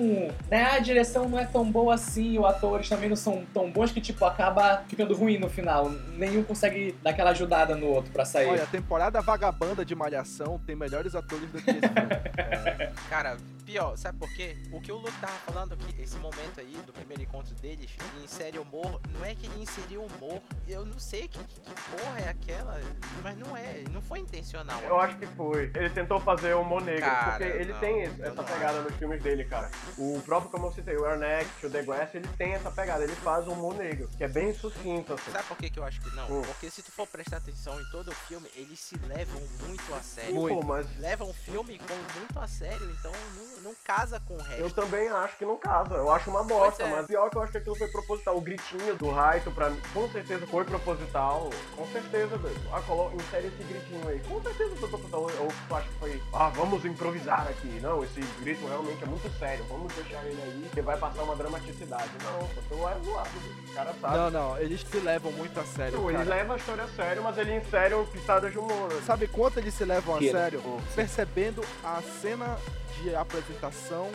[0.49, 3.91] Né, a direção não é tão boa assim, os atores também não são tão bons
[3.91, 5.89] que, tipo, acaba ficando ruim no final.
[6.17, 8.47] Nenhum consegue dar aquela ajudada no outro pra sair.
[8.47, 12.93] Olha, a temporada vagabanda de Malhação tem melhores atores do que esse filme.
[13.09, 13.37] Cara,
[13.69, 14.57] pior, sabe por quê?
[14.71, 18.25] O que o Luke tava falando aqui, esse momento aí, do primeiro encontro deles, ele
[18.25, 22.29] insere humor, não é que ele inseriu humor, eu não sei que, que porra é
[22.29, 22.81] aquela,
[23.21, 24.81] mas não é, não foi intencional.
[24.81, 25.71] Eu acho que foi.
[25.75, 28.81] Ele tentou fazer o humor negro, Cara, porque ele não, tem esse- essa não pegada
[28.81, 29.69] nos filmes dele, cara.
[29.99, 33.15] O próprio, como eu citei, o Ernext, o The Glass, ele tem essa pegada, ele
[33.17, 35.31] faz um humor negro, que é bem sucinto, assim.
[35.31, 36.25] Sabe por que, que eu acho que não?
[36.25, 36.41] Hum.
[36.41, 40.01] Porque se tu for prestar atenção em todo o filme, eles se levam muito a
[40.01, 40.33] sério.
[40.33, 40.59] Muito.
[40.59, 44.37] Pô, mas Levam o filme como muito a sério, então não, não casa com o
[44.37, 44.61] resto.
[44.61, 45.95] eu também acho que não casa.
[45.95, 46.89] Eu acho uma bosta, é.
[46.89, 48.37] mas pior que eu acho que aquilo foi proposital.
[48.37, 51.49] O gritinho do Raito, pra mim, com certeza foi proposital.
[51.75, 52.61] Com certeza, doido.
[52.71, 53.11] Ah, colo...
[53.15, 54.19] insere esse gritinho aí.
[54.21, 55.21] Com certeza foi proposital.
[55.21, 57.79] Ou tu acha que foi, ah, vamos improvisar aqui.
[57.81, 59.65] Não, esse grito realmente é muito sério.
[59.65, 62.09] Vamos deixar ele aí, que vai passar uma dramaticidade.
[62.23, 63.69] Não, é zoado, doido.
[63.69, 64.17] O cara sabe.
[64.17, 66.09] Não, não, eles se levam muito a sério.
[66.09, 68.91] Ele leva a história a sério, mas ele insere um pitada de humor.
[69.05, 70.61] Sabe quanto eles se levam a Que- sério?
[70.95, 72.57] Percebendo a cena
[73.01, 74.09] de apresentação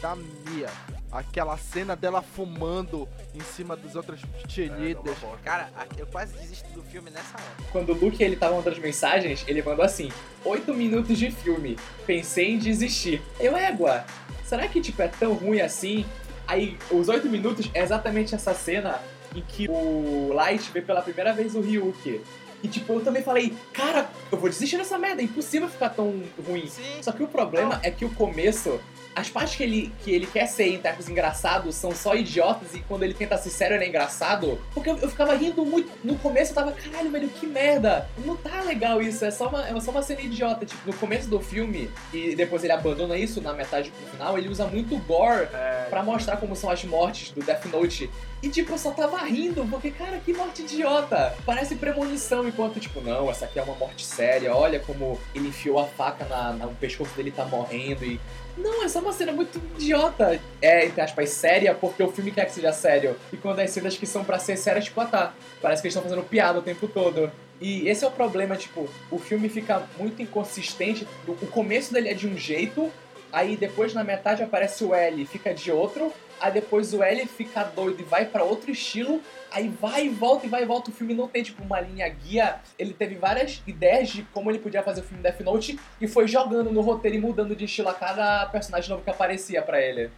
[0.00, 0.68] da Mia.
[1.10, 5.18] Aquela cena dela fumando em cima das outras É, uma cheerleaders.
[5.18, 5.38] bosta.
[5.42, 7.68] Cara, eu quase desisto do filme nessa hora.
[7.72, 10.10] Quando o Luke ele tava mandando as mensagens, ele mandou assim:
[10.44, 13.22] 8 minutos de filme, pensei em desistir.
[13.40, 14.04] Eu, égua,
[14.44, 16.04] será que tipo é tão ruim assim?
[16.46, 19.00] Aí, os oito minutos é exatamente essa cena
[19.34, 22.20] em que o Light vê pela primeira vez o Ryuki.
[22.62, 26.22] E tipo, eu também falei, cara, eu vou desistir dessa merda, é impossível ficar tão
[26.46, 26.66] ruim.
[26.68, 27.02] Sim.
[27.02, 28.80] Só que o problema é que o começo,
[29.16, 32.80] as partes que ele, que ele quer ser, em termos engraçados, são só idiotas e
[32.80, 34.60] quando ele tenta ser sério, ele é engraçado.
[34.74, 35.90] Porque eu, eu ficava rindo muito.
[36.04, 38.06] No começo eu tava, caralho, velho, que merda.
[38.24, 40.66] Não tá legal isso, é só uma, é só uma cena idiota.
[40.66, 44.48] Tipo, no começo do filme, e depois ele abandona isso na metade pro final, ele
[44.50, 48.10] usa muito gore É, pra mostrar como são as mortes do Death Note.
[48.42, 51.34] E tipo, eu só tava rindo, porque, cara, que morte idiota!
[51.46, 55.78] Parece premonição, enquanto, tipo, não, essa aqui é uma morte séria, olha como ele enfiou
[55.78, 58.20] a faca na, na- no pescoço dele tá morrendo e.
[58.56, 60.40] Não, é uma cena muito idiota.
[60.62, 63.16] É, entre aspas, séria, porque o filme quer que seja sério.
[63.32, 65.34] E quando as cenas que são pra ser sérias, tipo, ah tá.
[65.60, 67.30] Parece que eles estão fazendo piada o tempo todo.
[67.60, 71.06] E esse é o problema, tipo, o filme fica muito inconsistente.
[71.26, 72.90] O começo dele é de um jeito,
[73.32, 77.26] aí depois na metade aparece o L e fica de outro, aí depois o L
[77.26, 79.20] fica doido e vai pra outro estilo,
[79.50, 80.90] aí vai e volta e vai e volta.
[80.90, 82.60] O filme não tem tipo uma linha guia.
[82.78, 86.26] Ele teve várias ideias de como ele podia fazer o filme Death Note e foi
[86.28, 90.10] jogando no roteiro e mudando de estilo a cada personagem novo que aparecia pra ele.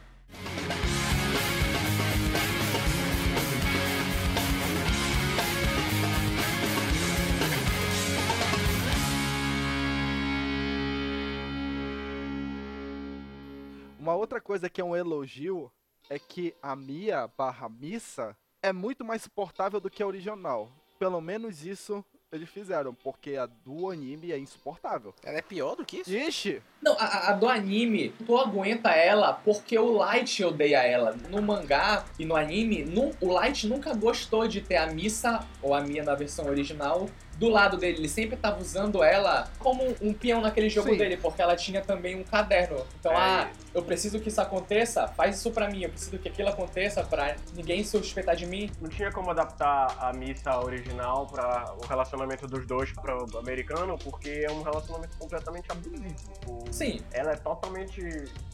[13.98, 15.70] Uma outra coisa que é um elogio
[16.10, 20.70] é que a Mia barra Missa é muito mais suportável do que a original.
[20.98, 25.14] Pelo menos isso eles fizeram, porque a do anime é insuportável.
[25.24, 26.14] Ela é pior do que isso?
[26.14, 26.62] Ixi!
[26.82, 31.16] Não, a, a do anime, tu aguenta ela porque o Light odeia ela.
[31.30, 35.74] No mangá e no anime, nu- o Light nunca gostou de ter a Missa, ou
[35.74, 37.98] a Mia na versão original, do lado dele.
[37.98, 40.96] Ele sempre tava usando ela como um peão naquele jogo Sim.
[40.98, 42.84] dele, porque ela tinha também um caderno.
[42.98, 43.16] Então, É.
[43.16, 45.82] ah, eu preciso que isso aconteça, faz isso pra mim.
[45.84, 48.70] Eu preciso que aquilo aconteça pra ninguém suspeitar de mim.
[48.80, 53.96] Não tinha como adaptar a missa original para o relacionamento dos dois para o americano,
[53.98, 56.64] porque é um relacionamento completamente abusivo.
[56.72, 57.00] Sim.
[57.12, 58.02] Ela é totalmente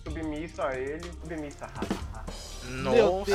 [0.07, 1.67] submissa a ele, submissa.
[1.67, 2.95] Meu Nossa.
[2.97, 3.29] Deus!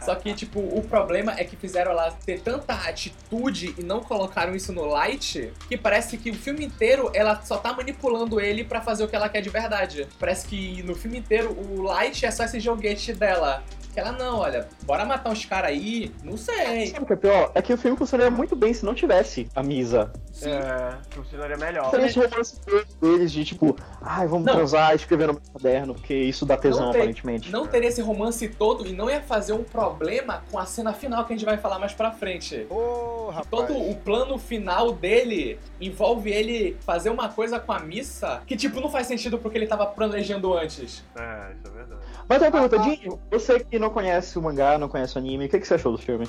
[0.00, 4.54] Só que, tipo, o problema é que fizeram ela ter tanta atitude e não colocaram
[4.54, 8.80] isso no Light, que parece que o filme inteiro ela só tá manipulando ele pra
[8.80, 10.06] fazer o que ela quer de verdade.
[10.18, 13.62] Parece que no filme inteiro o Light é só esse joguete dela.
[13.94, 16.88] Que ela, não, olha, bora matar uns caras aí, não sei.
[16.88, 17.52] Sabe o que é pior?
[17.54, 20.10] É que o filme funcionaria muito bem se não tivesse a Misa.
[20.42, 21.90] É, funcionaria melhor.
[21.90, 24.54] Seria esse romance todo deles de tipo, ai, vamos Não.
[24.54, 27.52] transar, escrever no meu caderno, porque isso dá tesão, Não tem- aparentemente.
[27.52, 31.24] Não teria esse romance todo e não ia fazer um problema com a cena final
[31.24, 32.66] que a gente vai falar mais pra frente.
[32.68, 33.46] Ô, rapaz.
[33.48, 38.80] Todo o plano final dele envolve ele fazer uma coisa com a missa que, tipo,
[38.80, 41.04] não faz sentido porque ele tava planejando antes.
[41.16, 42.00] É, isso é verdade.
[42.28, 42.88] Mas uma pergunta, Ah, ah.
[42.88, 45.74] Dinho, você que não conhece o mangá, não conhece o anime, o que, que você
[45.74, 46.26] achou do filme?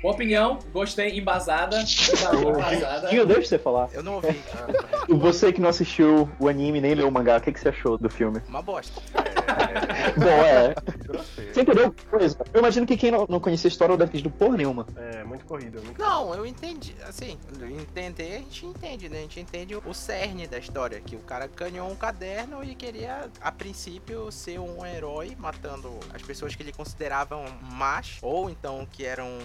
[0.00, 1.76] Boa opinião, gostei, embasada.
[1.80, 3.08] embasada.
[3.08, 3.88] Dinho, deixa você falar.
[3.92, 4.40] Eu não ouvi.
[5.08, 7.70] E você que não assistiu o anime nem leu o mangá, o que, que você
[7.70, 8.40] achou do filme?
[8.48, 9.02] Uma bosta.
[10.16, 10.74] Bom, é.
[11.52, 11.94] Você entendeu?
[12.10, 12.38] Coisa.
[12.52, 14.86] Eu imagino que quem não, não conhecia a história não deve ter tido porra nenhuma.
[14.96, 15.82] É, muito corrido.
[15.82, 16.00] Muito...
[16.00, 16.94] Não, eu entendi.
[17.02, 17.38] Assim,
[17.80, 19.18] entender, a gente entende, né?
[19.18, 21.00] A gente entende o cerne da história.
[21.00, 26.22] Que o cara ganhou um caderno e queria, a princípio, ser um herói, matando as
[26.22, 29.38] pessoas que ele consideravam más, ou então que eram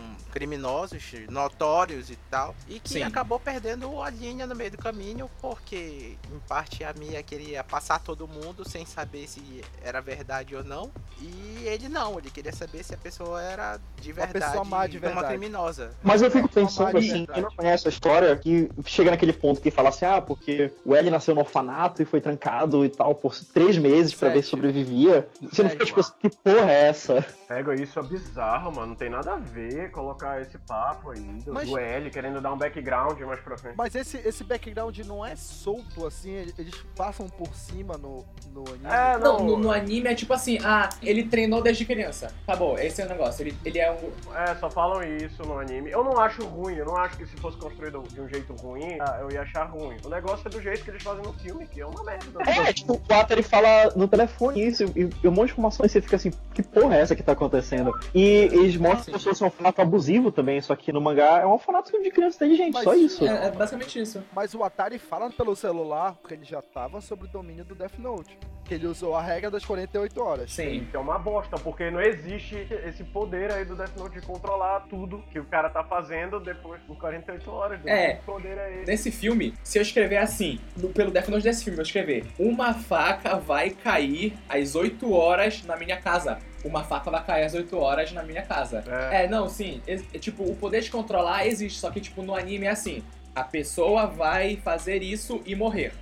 [0.44, 2.54] criminosos, notórios e tal.
[2.68, 3.04] E que Sim.
[3.04, 8.00] acabou perdendo a linha no meio do caminho, porque, em parte, a Mia queria passar
[8.00, 10.92] todo mundo sem saber se era verdade ou não.
[11.22, 14.86] E ele não, ele queria saber se a pessoa era de Uma verdade, pessoa má
[14.86, 15.28] de uma verdade.
[15.28, 15.92] criminosa.
[16.04, 19.72] Mas eu fico pensando assim, quem não conhece a história, que chega naquele ponto que
[19.72, 23.34] fala assim, ah, porque o L nasceu no orfanato e foi trancado e tal por
[23.54, 25.28] três meses pra ver se sobrevivia.
[25.42, 27.26] Você não fica tipo assim, que porra é essa?
[27.48, 28.88] Pega isso, é bizarro, mano.
[28.88, 32.54] Não tem nada a ver colocar esse papo aí do, Mas- do L querendo dar
[32.54, 33.76] um background mais pra frente.
[33.78, 38.64] Mas esse, esse background não é solto assim, ele- eles passam por cima no, no
[38.70, 38.86] anime.
[38.86, 39.46] É, Não, não.
[39.46, 42.34] no, no anime é tipo assim, ah, ele treinou desde criança.
[42.48, 43.44] Acabou, esse é o negócio.
[43.44, 44.36] Ele, ele é um.
[44.36, 45.90] É, só falam isso no anime.
[45.92, 48.98] Eu não acho ruim, eu não acho que se fosse construído de um jeito ruim,
[49.00, 49.98] ah, eu ia achar ruim.
[50.04, 52.24] O negócio é do jeito que eles fazem no filme, que é uma merda.
[52.50, 55.86] É, tipo, o Ato ele fala no telefone isso e, e um monte de informação
[55.86, 57.92] e você fica assim, que porra é essa que tá acontecendo?
[58.14, 61.46] E eles mostram como se fosse um orfanato abusivo também, só que no mangá é
[61.46, 63.26] um orfanato de criança inteligente, Mas só isso.
[63.28, 64.24] É, é basicamente isso.
[64.34, 67.98] Mas o Atari fala pelo celular, porque ele já tava sob o domínio do Death
[67.98, 68.38] Note.
[68.66, 70.52] Que ele usou a regra das das 48 horas.
[70.52, 70.88] Sim.
[70.90, 74.82] Que é uma bosta, porque não existe esse poder aí do Death Note de controlar
[74.90, 77.80] tudo que o cara tá fazendo depois por 48 horas.
[77.86, 78.16] É.
[78.16, 78.86] Que poder é esse?
[78.92, 82.74] Nesse filme, se eu escrever assim, no- pelo Death Note desse filme, eu escrever uma
[82.74, 86.40] faca vai cair às 8 horas na minha casa.
[86.64, 88.84] Uma faca vai cair às 8 horas na minha casa.
[89.12, 89.24] É.
[89.24, 89.82] É, não, sim.
[89.88, 93.04] é, tipo, o poder de controlar existe, só que, tipo, no anime é assim.
[93.36, 95.94] A pessoa vai fazer isso e morrer.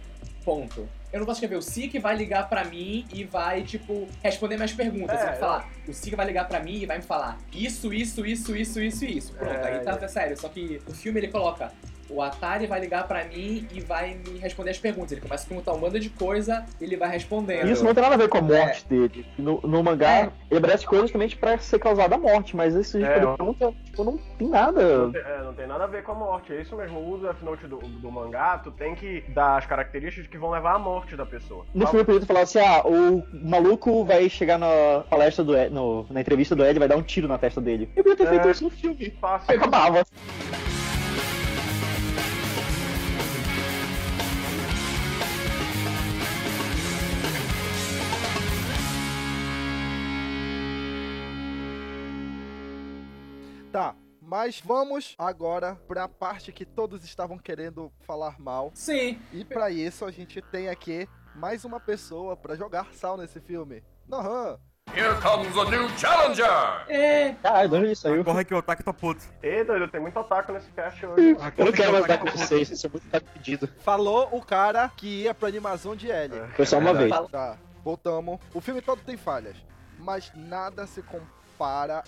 [0.45, 0.87] Ponto.
[1.11, 4.71] Eu não posso escrever o Sik vai ligar pra mim e vai, tipo, responder minhas
[4.71, 5.19] perguntas.
[5.19, 8.25] É, vai falar, o Sik vai ligar pra mim e vai me falar isso, isso,
[8.25, 9.33] isso, isso, isso isso.
[9.33, 10.07] Pronto, É, aí tá é.
[10.07, 10.37] sério.
[10.39, 11.71] Só que o filme ele coloca.
[12.11, 15.11] O Atari vai ligar pra mim e vai me responder as perguntas.
[15.13, 17.69] Ele começa a perguntar um bando de coisa e ele vai respondendo.
[17.69, 19.25] Isso não tem nada a ver com a morte dele.
[19.37, 20.29] No, no mangá, É.
[20.49, 23.73] ele merece coisas justamente pra ser causada a morte, mas esse tipo É, de pergunta,
[23.85, 24.97] tipo, não tem nada.
[25.05, 26.53] Não tem, é, não tem nada a ver com a morte.
[26.53, 26.99] É isso mesmo.
[26.99, 30.51] O uso Death Note do, do mangá, tu tem que dar as características que vão
[30.51, 31.65] levar à morte da pessoa.
[31.73, 35.73] No filme, por exemplo, falar assim: ah, o maluco vai chegar na palestra do Ed,
[35.73, 37.89] no- na entrevista do Ed e vai dar um tiro na testa dele.
[37.95, 38.51] Eu podia ter feito É.
[38.51, 39.11] isso no filme.
[39.19, 39.55] Fácil.
[39.55, 40.03] Acabava.
[53.71, 58.71] Tá, mas vamos agora pra parte que todos estavam querendo falar mal.
[58.73, 59.19] Sim.
[59.31, 63.83] E pra isso a gente tem aqui mais uma pessoa pra jogar sal nesse filme.
[64.07, 64.57] Nohan.
[64.93, 66.85] Here comes a new challenger!
[66.89, 67.33] É.
[67.41, 68.23] Caralho, de onde ele saiu?
[68.25, 69.23] Corre que o Otaku tá puto.
[69.41, 71.37] Ei, doido, tem muito otaku nesse cast hoje.
[71.57, 73.67] Eu não quero mais dar com vocês, isso é muito tá pedido.
[73.79, 76.33] Falou o cara que ia pra animação de L.
[76.57, 77.09] Foi só uma vez.
[77.09, 78.37] Fala- Tá, voltamos.
[78.53, 79.55] O filme todo tem falhas,
[79.97, 82.03] mas nada se compara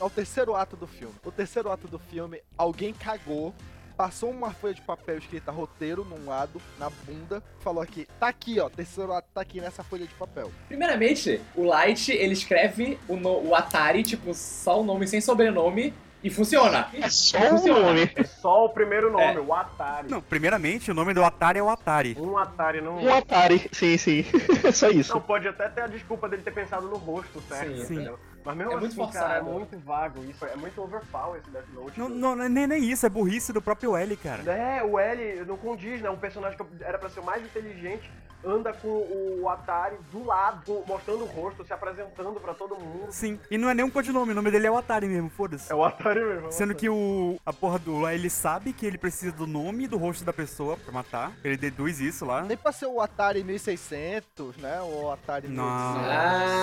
[0.00, 1.14] ao terceiro ato do filme.
[1.24, 3.54] O terceiro ato do filme, alguém cagou,
[3.96, 8.60] passou uma folha de papel escrita roteiro num lado, na bunda, falou aqui, tá aqui
[8.60, 10.52] ó, terceiro ato tá aqui nessa folha de papel.
[10.68, 15.92] Primeiramente, o Light, ele escreve o, no- o Atari, tipo, só o nome sem sobrenome,
[16.20, 16.88] e funciona.
[16.94, 18.10] É só um nome.
[18.16, 19.38] É só o primeiro nome, É.
[19.40, 20.10] o Atari.
[20.10, 22.16] Não, primeiramente, o nome do Atari é o Atari.
[22.18, 22.98] Um Atari não.
[22.98, 24.24] Um Atari, sim, sim.
[24.66, 25.14] É só isso.
[25.14, 27.72] Não, pode até ter a desculpa dele ter pensado no rosto, certo?
[27.82, 28.08] Sim, sim.
[28.44, 29.50] Mas mesmo É assim, muito cara, é forçado.
[29.50, 30.44] muito vago isso.
[30.44, 31.98] É muito overpower esse Death Note.
[31.98, 34.42] Não, não, nem, nem isso, é burrice do próprio L, cara.
[34.50, 36.08] É, o L não condiz, né?
[36.10, 38.10] Um personagem que era pra ser o mais inteligente
[38.44, 43.08] anda com o Atari do lado, mostrando o rosto, se apresentando pra todo mundo.
[43.10, 45.70] Sim, e não é nem um codinome, o nome dele é o Atari mesmo, foda-se.
[45.72, 46.44] É o Atari mesmo.
[46.46, 46.78] é o Sendo Atari.
[46.78, 47.36] que o.
[47.44, 50.32] A porra do lá, ele sabe que ele precisa do nome e do rosto da
[50.32, 51.32] pessoa pra matar.
[51.42, 52.42] Ele deduz isso lá.
[52.42, 55.64] Nem pra ser o Atari 1600, né, ou o Atari Não.
[55.64, 56.08] 1800.
[56.08, 56.57] Ah.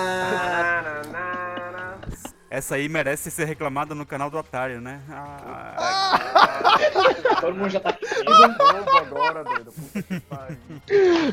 [2.56, 4.98] Essa aí merece ser reclamada no canal do Atari, né?
[5.10, 5.74] Ah,
[7.40, 7.96] todo mundo já tá.
[8.24, 9.72] Bombo agora, doido.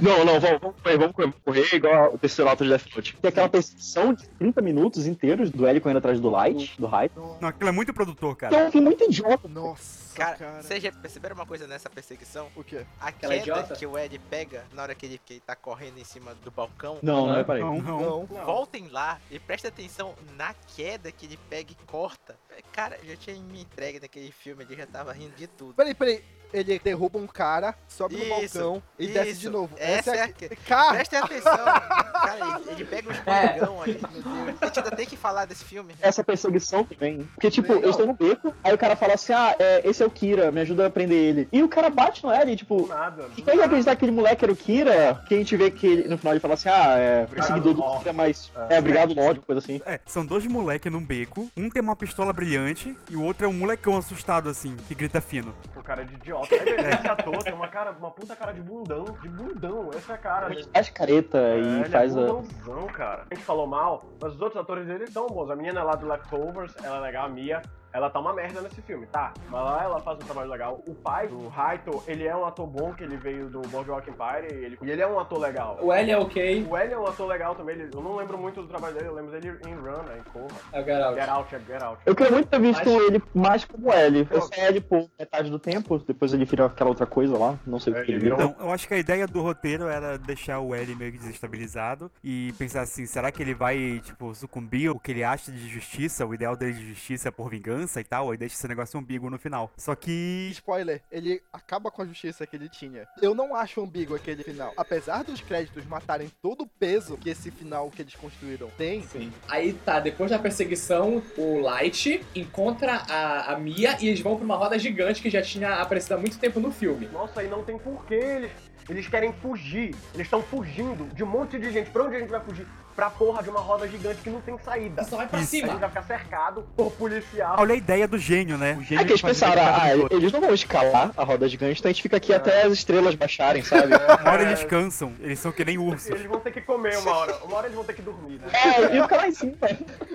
[0.02, 3.18] Não, não, vamos, vamos correr, vamos correr, igual o terceiro ato de Death Note.
[3.22, 7.38] Tem aquela perseguição de 30 minutos inteiros do L correndo atrás do Light, do Raito.
[7.40, 8.58] não, aquilo é muito produtor, é cara.
[8.68, 9.48] um filme muito idiota.
[9.48, 10.62] Nossa, Cara, cara.
[10.62, 12.48] vocês já perceberam uma coisa nessa perseguição?
[12.56, 12.86] O quê?
[13.00, 13.76] A Aquela queda idiota?
[13.76, 16.52] que o Ed pega na hora que ele, que ele tá correndo em cima do
[16.52, 16.98] balcão.
[17.02, 17.62] Não, não, peraí.
[17.62, 18.00] Não, Não.
[18.30, 18.46] Não.
[18.46, 22.36] Voltem lá e prestem atenção na queda que ele pega e corta.
[22.72, 25.74] Cara, já tinha me entregue naquele filme, ele já tava rindo de tudo.
[25.74, 26.24] Peraí, peraí.
[26.54, 29.40] Ele derruba um cara, sobe no Isso, balcão e desce isso.
[29.42, 29.74] de novo.
[29.78, 31.58] Essa é a que- que- Cara, Prestem atenção.
[31.58, 34.56] Cara, ele, ele pega um escorregão ali, meu Deus.
[34.62, 35.96] A gente ainda tem que falar desse filme.
[36.02, 37.24] Essa perseguição que vem.
[37.34, 40.06] Porque, tipo, eles estão no beco, aí o cara fala assim: ah, é, esse é
[40.06, 41.48] o Kira, me ajuda a prender ele.
[41.52, 42.88] E o cara bate no L, tipo.
[42.88, 43.26] Nada.
[43.38, 45.24] E quem ia acreditar que aquele moleque era o Kira?
[45.28, 47.98] Que a gente vê que ele, no final ele fala assim: ah, é perseguidor do.
[48.00, 48.52] Kira, mas.
[48.70, 49.82] É, obrigado, Lorde, coisa assim.
[49.86, 53.50] É, são dois moleques num beco, um tem uma pistola brilhante e o outro é
[53.50, 55.54] um molecão assustado, assim, que grita fino.
[55.76, 56.43] O cara é de idiota.
[56.52, 59.06] Ele, ator tem uma, cara, uma puta cara de bundão.
[59.22, 59.90] De bundão.
[59.94, 60.68] Essa é a cara dele.
[60.74, 62.26] Faz careta É, e ele faz é a.
[62.26, 63.26] bundãozão, cara.
[63.30, 65.50] A gente falou mal, mas os outros atores eles são bons.
[65.50, 67.62] A menina lá do Leftovers, ela é legal, a Mia.
[67.94, 69.34] Ela tá uma merda nesse filme, tá?
[69.50, 70.82] Mas lá ela faz um trabalho legal.
[70.88, 74.52] O pai do Raito, ele é um ator bom, que ele veio do Boardwalk Empire,
[74.52, 75.78] e ele, e ele é um ator legal.
[75.82, 76.66] O L é ok.
[76.70, 79.08] O L é um ator legal também, ele- eu não lembro muito do trabalho dele,
[79.08, 80.48] eu lembro dele em Run, né, em Corra.
[80.72, 81.16] É o Geralt.
[81.20, 82.02] Get Out, é Get Out.
[82.06, 84.28] Eu queria muito ter visto Mas- ele mais como L.
[84.32, 87.80] Eu só L por metade do tempo, depois ele vira aquela outra coisa lá, não
[87.80, 88.36] sei É, o que ele ele vira.
[88.38, 91.20] virou- Então, eu acho que a ideia do roteiro era deixar o L meio que
[91.20, 95.68] desestabilizado e pensar assim, será que ele vai, tipo, sucumbir o que ele acha de
[95.70, 99.30] justiça, o ideal dele de justiça por vingança e tal, aí deixa esse negócio ambíguo
[99.30, 99.72] no final.
[99.78, 100.50] Só que...
[100.52, 103.08] spoiler, ele acaba com a justiça que ele tinha.
[103.22, 104.74] Eu não acho ambíguo aquele final.
[104.78, 109.32] Apesar dos créditos matarem todo o peso que esse final que eles construíram tem, Sim.
[109.48, 114.46] Aí tá, depois da perseguição, o Light encontra a, a Mia e eles vão pra
[114.46, 117.08] uma roda gigante que já tinha aparecido há muito tempo no filme.
[117.08, 118.52] Nossa, e não tem porquê eles.
[118.90, 119.96] Eles querem fugir.
[120.14, 121.90] Eles estão fugindo de um monte de gente.
[121.90, 122.68] Pra onde a gente vai fugir?
[122.96, 125.04] Pra porra de uma roda gigante que não tem saída.
[125.04, 125.56] Que só vai pra Isso.
[125.56, 125.80] A gente cima.
[125.80, 127.56] vai ficar cercado por policial.
[127.60, 128.78] Olha a ideia do gênio, né?
[128.80, 131.90] O gênio É que eles pensaram, ah, eles não vão escalar a roda gigante, então
[131.90, 133.94] a gente fica aqui até as estrelas baixarem, sabe?
[134.22, 136.12] Uma hora eles cansam, eles são que nem urso.
[136.12, 137.36] Eles vão ter que comer uma hora.
[137.44, 138.48] Uma hora eles vão ter que dormir, né?
[138.54, 139.54] É, e fica lá em cima.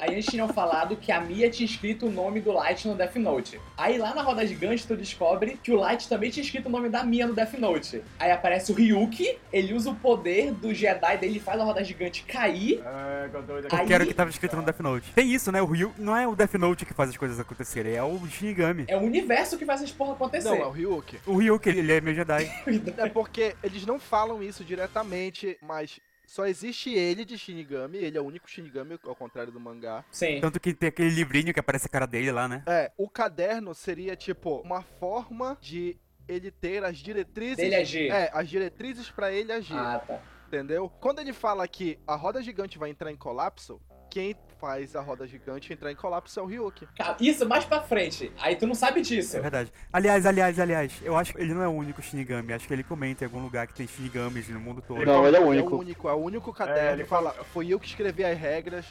[0.01, 3.17] Aí eles tinham falado que a Mia tinha escrito o nome do Light no Death
[3.17, 3.61] Note.
[3.77, 6.88] Aí lá na roda gigante tu descobre que o Light também tinha escrito o nome
[6.88, 8.03] da Mia no Death Note.
[8.19, 12.23] Aí aparece o Ryuki, ele usa o poder do Jedi dele, faz a roda gigante
[12.23, 12.67] cair.
[12.76, 15.12] É, que doido Aí- Porque era o que tava escrito no Death Note.
[15.12, 15.61] Tem isso, né?
[15.62, 18.85] O Ryu não é o Death Note que faz as coisas acontecerem, é o Shinigami.
[18.88, 20.48] É o universo que faz essas porra acontecer.
[20.48, 21.18] Não, é o Ryuki.
[21.26, 22.44] O Ryu, que ele ele é meio Jedi.
[22.98, 28.20] É porque eles não falam isso diretamente, mas só existe ele de Shinigami, ele é
[28.20, 30.04] o único Shinigami, ao contrário do mangá.
[30.11, 30.40] Sim.
[30.40, 32.62] Tanto que tem aquele livrinho que aparece a cara dele lá, né?
[32.66, 35.96] É, o caderno seria tipo uma forma de
[36.28, 37.57] ele ter as diretrizes.
[37.57, 38.11] Dele agir.
[38.11, 40.20] É, as diretrizes pra ele agir, Ah, tá.
[40.48, 40.90] Entendeu?
[41.00, 43.80] Quando ele fala que a roda gigante vai entrar em colapso,
[44.11, 46.88] quem faz a roda gigante entrar em colapso é o Ryuki.
[46.96, 48.32] Cara, Isso, mais pra frente.
[48.40, 49.37] Aí tu não sabe disso.
[49.37, 49.72] É verdade.
[49.92, 52.52] Aliás, aliás, aliás, eu acho que ele não é o único Shinigami.
[52.52, 55.04] Acho que ele comenta em algum lugar que tem Shinigamis no mundo todo.
[55.04, 55.76] Não, ele é o é único.
[55.76, 56.88] o único, é o único caderno.
[56.88, 58.87] É, ele fala, foi eu que escrevi as regras.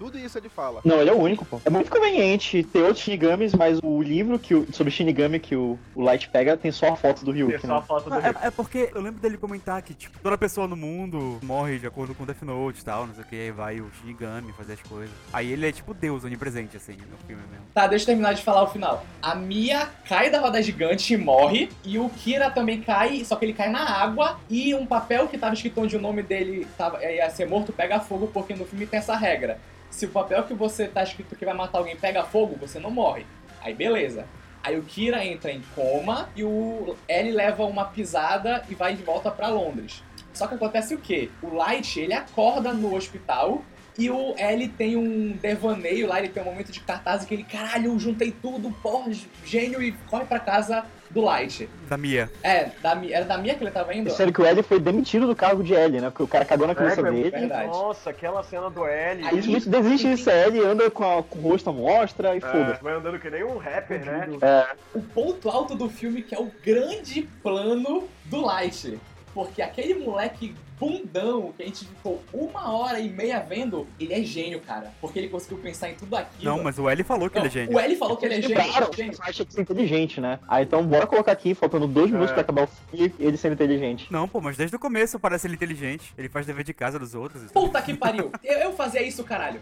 [0.00, 0.80] Tudo isso ele fala.
[0.82, 1.60] Não, ele é o único, pô.
[1.62, 5.78] É muito conveniente ter outros Shinigamis, mas o livro que o, sobre Shinigami que o,
[5.94, 7.84] o Light pega tem só a foto do Tem Ryuki, só a né?
[7.86, 8.42] foto do Ah, Rick.
[8.42, 11.86] É, é porque eu lembro dele comentar que, tipo, toda pessoa no mundo morre de
[11.86, 14.72] acordo com Death Note e tal, não sei o que, aí vai o Shinigami fazer
[14.72, 15.14] as coisas.
[15.34, 17.66] Aí ele é tipo Deus onipresente, assim, no filme mesmo.
[17.74, 19.04] Tá, deixa eu terminar de falar o final.
[19.20, 21.68] A Mia cai da roda gigante e morre.
[21.84, 24.40] E o Kira também cai, só que ele cai na água.
[24.48, 28.00] E um papel que tava escrito onde o nome dele tava, ia ser morto pega
[28.00, 29.58] fogo, porque no filme tem essa regra.
[29.90, 32.90] Se o papel que você tá escrito que vai matar alguém pega fogo, você não
[32.90, 33.26] morre.
[33.60, 34.26] Aí beleza.
[34.62, 39.02] Aí o Kira entra em coma e o L leva uma pisada e vai de
[39.02, 40.02] volta pra Londres.
[40.32, 41.30] Só que acontece o quê?
[41.42, 43.62] O Light, ele acorda no hospital
[43.98, 47.44] e o L tem um devaneio lá, ele tem um momento de cartaz que ele,
[47.44, 49.10] caralho, eu juntei tudo, porra,
[49.44, 51.68] gênio, e corre pra casa do Light.
[51.88, 52.30] Da Mia.
[52.40, 54.08] É, da, era da Mia que ele tava indo?
[54.10, 56.08] Sério que o L foi demitido do cargo de L, né?
[56.08, 57.30] Porque o cara cagou na cabeça É, é dele.
[57.30, 57.66] verdade.
[57.66, 59.24] Nossa, aquela cena do L.
[59.26, 62.38] Aí- gente desiste disso, é L anda com, a- com o rosto à mostra e
[62.38, 62.80] É, foda-se.
[62.82, 64.28] vai andando que nem um rapper, né?
[64.40, 68.96] É, O ponto alto do filme que é o grande plano do Light.
[69.32, 74.22] Porque aquele moleque bundão que a gente ficou uma hora e meia vendo, ele é
[74.22, 74.92] gênio, cara.
[75.00, 76.42] Porque ele conseguiu pensar em tudo aquilo.
[76.56, 77.76] Não, mas o L falou que Não, ele é gênio.
[77.76, 78.56] O L falou que ele é gênio.
[78.56, 80.40] Claro, você acha que é inteligente, né?
[80.48, 82.34] Ah, então bora colocar aqui, faltando dois minutos É.
[82.34, 84.08] pra acabar o filme, ele sendo inteligente.
[84.10, 86.12] Não, pô, mas desde o começo parece ele inteligente.
[86.16, 87.52] Ele faz dever de casa dos outros.
[87.52, 88.32] Puta que pariu.
[88.42, 89.60] Eu, eu fazia isso, caralho.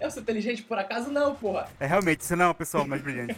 [0.00, 1.10] Eu sou inteligente por acaso?
[1.10, 1.68] Não, porra.
[1.78, 3.36] É realmente, você não é uma pessoa mais brilhante.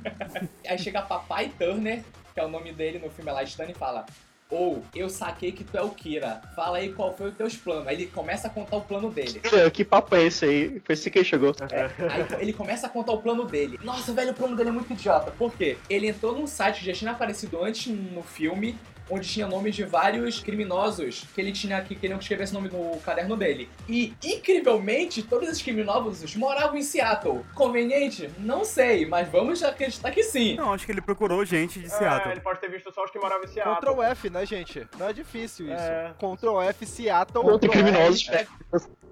[0.66, 4.06] Aí chega Papai Turner, que é o nome dele no filme Lightstone, e fala:
[4.54, 6.40] Ou, eu saquei que tu é o Kira.
[6.54, 7.88] Fala aí qual foi os teus planos.
[7.88, 9.40] Aí ele começa a contar o plano dele.
[9.52, 10.80] É, Que papo é esse aí?
[10.84, 11.54] Foi esse que chegou.
[11.60, 13.78] Aí ele começa a contar o plano dele.
[13.82, 15.32] Nossa, velho, o plano dele é muito idiota.
[15.32, 15.76] Por quê?
[15.90, 18.78] Ele entrou num site que já tinha aparecido antes no filme,
[19.10, 22.70] onde tinha nomes de vários criminosos que ele tinha que queriam que escrevesse o nome
[22.70, 23.68] no caderno dele.
[23.88, 27.44] E, incrivelmente, todos esses criminosos moravam em Seattle.
[27.54, 28.30] Conveniente?
[28.38, 30.56] Não sei, mas vamos acreditar que sim.
[30.56, 32.32] Não, acho que ele procurou gente de É, Seattle.
[32.32, 33.76] ele pode ter visto só os que moravam em Seattle.
[33.76, 34.86] Ctrl F, né, gente?
[34.98, 35.82] Não é difícil isso.
[35.84, 36.14] É.
[36.18, 37.44] Ctrl F, Seattle.
[37.46, 38.26] Outro Ctrl criminosos.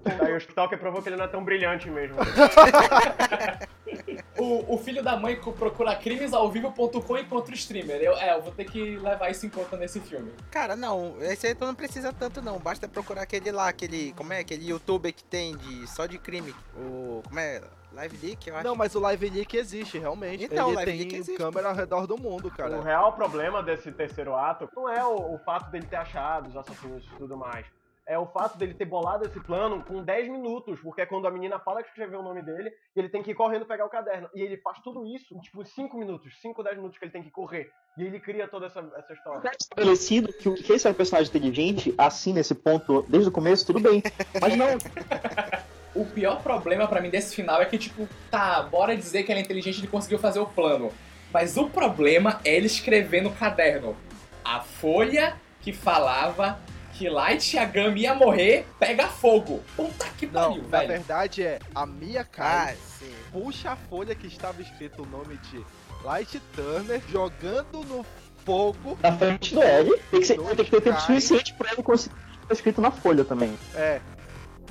[0.05, 2.17] O hospital que provou que ele não é tão brilhante mesmo.
[4.37, 8.01] O, o filho da mãe procura crimes ao vivo.com encontra o streamer.
[8.01, 10.33] Eu, é, eu vou ter que levar isso em conta nesse filme.
[10.49, 12.57] Cara, não, esse aí tu não precisa tanto não.
[12.59, 14.11] Basta procurar aquele lá, aquele.
[14.13, 14.39] Como é?
[14.39, 16.53] Aquele youtuber que tem de só de crime.
[16.75, 17.21] O.
[17.25, 17.61] Como é?
[17.93, 18.63] Live Leak, eu acho.
[18.65, 20.45] Não, mas o Live Leak existe, realmente.
[20.45, 21.37] Então, o Ele Live tem Leak existe.
[21.37, 22.81] câmera ao redor do mundo, O cara.
[22.81, 27.05] real problema desse terceiro ato não é o, o fato dele ter achado os assassinos
[27.05, 27.67] e tudo mais.
[28.05, 31.31] É o fato dele ter bolado esse plano com 10 minutos, porque é quando a
[31.31, 33.89] menina fala que escreveu o nome dele, e ele tem que ir correndo pegar o
[33.89, 34.29] caderno.
[34.35, 37.23] E ele faz tudo isso em tipo 5 minutos, 5, 10 minutos que ele tem
[37.23, 37.69] que correr.
[37.97, 39.49] E ele cria toda essa, essa história.
[39.57, 43.65] Estabelecido que, o- que esse é um personagem inteligente, assim, nesse ponto, desde o começo,
[43.65, 44.03] tudo bem.
[44.41, 44.67] Mas não,
[45.95, 49.39] O pior problema pra mim desse final é que, tipo, tá, bora dizer que ele
[49.41, 50.91] é inteligente e ele conseguiu fazer o plano.
[51.31, 53.95] Mas o problema é ele escrever no caderno.
[54.43, 56.59] A folha que falava
[56.93, 59.61] que Light Yagami ia morrer pega fogo.
[59.75, 60.87] Puta que Não, pariu, na velho.
[60.89, 63.13] verdade é a Mia Ah, cai, sim.
[63.31, 65.63] puxa a folha que estava escrito o nome de
[66.03, 68.05] Light Turner, jogando no
[68.45, 68.97] fogo.
[69.01, 70.99] na frente do L, tem que, ser, tem que ter tempo caem.
[70.99, 73.57] suficiente pra ele conseguir estar escrito na folha também.
[73.75, 73.99] É.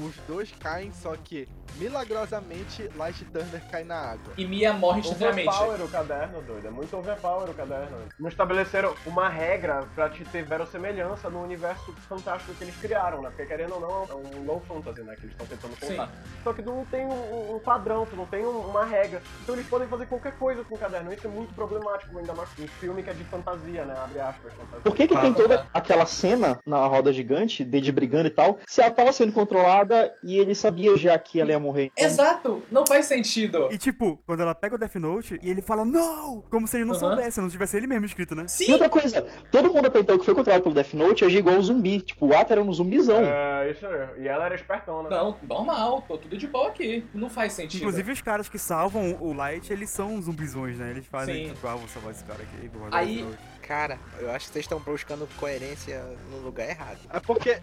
[0.01, 1.47] Os dois caem, só que
[1.79, 4.33] Milagrosamente, Light Turner cai na água.
[4.37, 5.49] E Mia morre instantaneamente.
[5.49, 6.67] Overpower o caderno, doido.
[6.67, 7.99] É muito overpower o caderno.
[8.19, 13.29] Não estabeleceram uma regra pra te ter verossemelhança no universo fantástico que eles criaram, né?
[13.31, 15.15] Porque querendo ou não, é um low fantasy, né?
[15.17, 16.11] Que eles estão tentando contar.
[16.45, 19.23] Só que tu não tem um, um padrão, tu não tem um- uma regra.
[19.43, 21.13] Então eles podem fazer qualquer coisa com o caderno.
[21.13, 23.95] Isso é muito problemático, ainda mais um filme que é de fantasia, né?
[23.97, 24.81] Abre aspas, fantasia.
[24.83, 28.81] Por que, que tem toda aquela cena na roda gigante, dele brigando e tal, se
[28.81, 31.91] ela tava sendo controlada e ele sabia já que ela ia morrer?
[31.95, 33.69] Então, Exato, não faz sentido.
[33.71, 36.43] E tipo, quando ela pega o Death Note e ele fala, não!
[36.51, 37.01] Como se ele não Aham.
[37.01, 38.45] soubesse, não tivesse ele mesmo escrito, né?
[38.45, 41.39] E Sim, outra coisa, todo mundo até então que foi controlado pelo Death Note agia
[41.39, 42.01] igual um zumbi.
[42.01, 43.23] Tipo, o Atta era um zumbizão.
[43.23, 44.23] É, isso aí.
[44.25, 45.09] E ela era espertona.
[45.09, 47.05] não, normal, tô tudo de boa aqui.
[47.15, 47.81] Não faz sentido.
[47.83, 50.91] Inclusive os caras que salvam o Light, eles são zumbizões, né?
[50.91, 51.55] Eles fazem, Sim.
[51.55, 53.39] tipo, ah, vou salvar esse cara aqui, vou Aí- Death Note.
[53.73, 56.99] Cara, eu acho que vocês estão buscando coerência no lugar errado.
[57.11, 57.63] É porque é-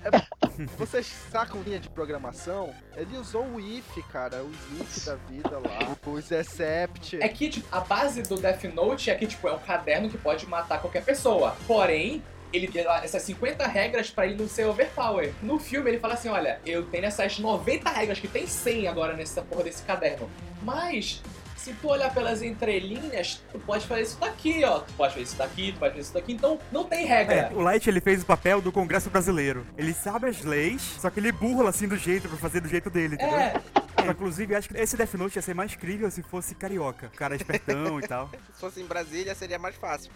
[0.76, 2.74] vocês sacam linha de programação?
[2.98, 7.22] Ele usou o if, cara, os if da vida lá, os except.
[7.22, 10.18] É que, tipo, a base do Death Note é que, tipo, é um caderno que
[10.18, 11.56] pode matar qualquer pessoa.
[11.68, 15.32] Porém, ele tem lá essas 50 regras pra ele não ser overpower.
[15.44, 19.16] No filme ele fala assim, olha, eu tenho essas 90 regras, que tem 100 agora
[19.16, 20.28] nessa porra desse caderno.
[20.64, 21.22] Mas,
[21.70, 24.80] se tu olhar pelas entrelinhas, tu pode fazer isso daqui, ó.
[24.80, 26.34] Tu pode fazer isso daqui, tu pode fazer isso daqui.
[26.34, 27.36] Então, não tem regra.
[27.36, 29.66] É, o Light ele fez o papel do Congresso Brasileiro.
[29.78, 32.90] Ele sabe as leis, só que ele burla assim do jeito, pra fazer do jeito
[32.90, 33.38] dele, entendeu?
[33.38, 33.62] É,
[34.10, 37.08] Inclusive, acho que esse Death Note ia ser mais incrível se fosse carioca.
[37.08, 38.30] O cara espertão e tal.
[38.54, 40.12] Se fosse em Brasília, seria mais fácil.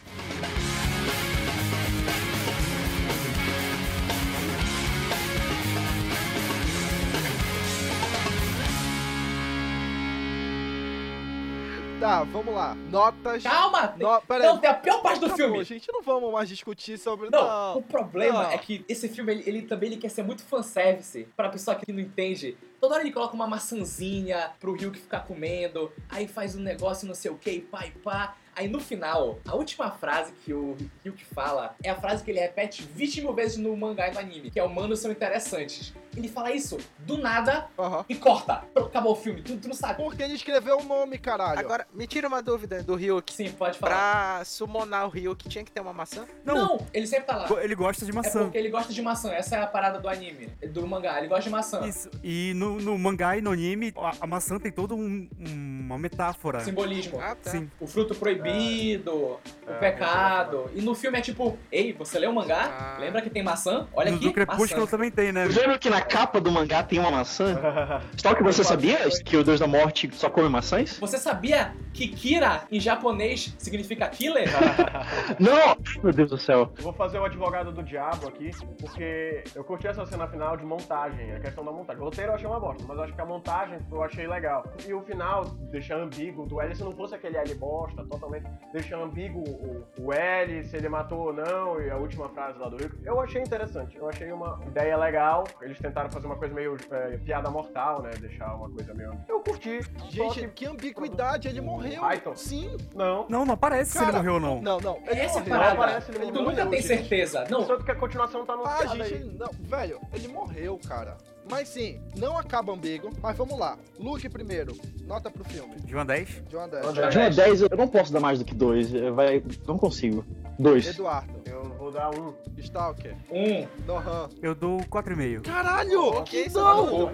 [12.04, 12.76] Tá, vamos lá.
[12.92, 13.44] Notas.
[13.44, 13.96] calma!
[13.98, 14.22] No...
[14.24, 14.50] Pera aí.
[14.50, 15.64] Não, tem a pior parte do Acabou, filme.
[15.64, 17.30] gente, não vamos mais discutir sobre.
[17.30, 18.52] Não, Não, o problema não.
[18.52, 21.94] é que esse filme, ele, ele também ele quer ser muito fanservice pra pessoa que
[21.94, 22.58] não entende.
[22.82, 27.16] Toda hora ele coloca uma maçãzinha pro Ryuk ficar comendo, aí faz um negócio não
[27.16, 28.36] sei o que, pá e pá.
[28.56, 32.40] Aí no final, a última frase que o Ryuk fala é a frase que ele
[32.40, 35.94] repete 20 mil vezes no mangá e no anime, que é humanos são interessantes.
[36.16, 38.06] Ele fala isso do nada Aham.
[38.08, 38.64] e corta.
[38.76, 40.04] Acabou o filme, tu, tu não sabe.
[40.04, 41.60] Porque ele escreveu o nome, caralho.
[41.60, 43.34] Agora, me tira uma dúvida do Ryuk.
[43.34, 44.36] Sim, pode falar.
[44.36, 46.26] Pra summonar o Ryuk, tinha que ter uma maçã?
[46.46, 47.64] Não, Não, ele sempre tá lá.
[47.64, 48.44] ele gosta de É maçã.
[48.44, 51.46] porque ele gosta de maçã, essa é a parada do anime, do mangá, ele gosta
[51.46, 51.88] de maçã.
[51.88, 52.12] Isso.
[52.24, 56.60] E no, no mangá e no anime, a, a maçã tem toda um- uma metáfora.
[56.60, 57.20] Simbolismo.
[57.20, 57.50] Ah, tá.
[57.50, 57.72] Sim.
[57.80, 60.70] O fruto proibido, o É, pecado.
[60.76, 62.96] E no filme é tipo, ei, você leu o mangá?
[62.96, 62.98] Ah.
[63.00, 63.88] Lembra que tem maçã?
[63.94, 64.92] Olha no aqui, do Crepúsculo maçã.
[64.92, 65.46] também tem, né?
[65.46, 67.58] Vocês lembram que na capa do mangá tem uma maçã?
[68.18, 70.98] Só que você sabia que o Deus da Morte só come maçãs?
[71.00, 74.50] Você sabia que Kira em japonês significa killer?
[75.40, 75.78] Não!
[76.04, 76.72] Meu Deus do céu.
[76.78, 80.66] Eu vou fazer o advogado do diabo aqui, porque eu curti essa cena final de
[80.66, 82.02] montagem, a questão da montagem.
[82.02, 84.64] O roteiro eu achei uma bosta, mas eu acho que a montagem eu achei legal.
[84.86, 88.33] E o final deixa ambíguo do L, se não fosse aquele L bosta, totalmente,
[88.72, 92.70] deixa ambíguo o, o L, se ele matou ou não, e a última frase lá
[92.70, 92.96] do Rico.
[93.04, 95.44] Eu achei interessante, eu achei uma ideia legal.
[95.62, 98.12] Eles tentaram fazer uma coisa meio é, piada mortal, né?
[98.20, 99.12] Deixar uma coisa meio.
[99.28, 99.82] Eu curti.
[100.10, 102.02] Gente, que- que ambiguidade, ele morreu.
[102.02, 102.32] Raito?
[102.36, 102.78] Sim.
[102.96, 103.26] Não.
[103.30, 104.62] Não, não aparece se ele Cara, morreu ou não.
[104.62, 104.98] Não, não.
[105.08, 105.54] Ele Essa é a morreu.
[105.58, 105.76] parada.
[105.78, 107.46] parece ele Tu morreu, nunca tem certeza.
[107.50, 109.38] Não, Tanto que a continuação tá Ah, anunciada gente, aí.
[109.38, 111.18] não, velho, ele morreu, cara.
[111.50, 113.12] Mas sim, não acaba ambíguo.
[113.22, 113.78] Mas vamos lá.
[114.00, 114.76] Luke primeiro,
[115.06, 115.76] nota pro filme.
[115.78, 116.44] De uma 10?
[116.48, 116.86] De uma 10.
[116.86, 117.10] André.
[117.10, 118.92] De uma 10 eu não posso dar mais do que 2.
[119.14, 119.44] Vai...
[119.68, 120.26] Não consigo.
[120.60, 120.88] 2.
[120.88, 122.34] Eduardo, Eu vou dar um.
[122.58, 123.68] Stalker, um.
[123.86, 124.30] Nohan.
[124.42, 125.42] Eu dou 4,5.
[125.44, 126.02] Caralho!
[126.18, 127.12] Ok, que não!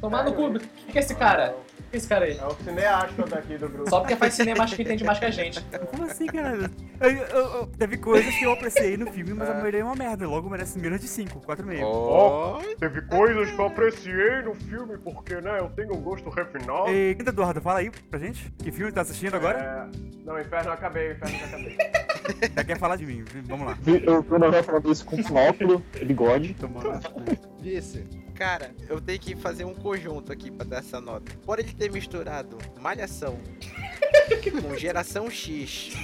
[0.00, 0.46] Tomar no cu.
[0.46, 1.56] O que é esse cara?
[1.56, 2.36] O que é esse cara aí?
[2.36, 3.88] É o cineasta daqui do grupo.
[3.90, 5.60] Só porque faz cinema, acho que entende mais que a gente.
[5.90, 6.70] Como assim, cara?
[7.00, 9.94] Eu- eu- eu- teve coisas que eu apreciei no filme, mas a maioria é uma
[9.96, 10.26] merda.
[10.28, 11.82] Logo merece menos de 5, 4,5.
[11.84, 16.90] Ó, teve coisas que eu apreciei no filme, porque, né, eu tenho um gosto refinado.
[16.90, 18.50] E, Eduardo, fala aí pra gente.
[18.58, 19.90] Que filme tá assistindo agora?
[19.92, 20.14] É...
[20.24, 21.76] Não, Inferno eu acabei, Inferno eu acabei.
[22.56, 23.24] Já quer falar de mim.
[23.44, 23.78] Vamos lá.
[23.86, 26.56] Eu vi o Noel falando isso com monóculo, bigode.
[27.60, 28.04] Vice.
[28.34, 31.32] Cara, eu tenho que fazer um conjunto aqui pra dar essa nota.
[31.46, 33.38] Por ele ter misturado Malhação
[34.60, 35.94] com Geração X,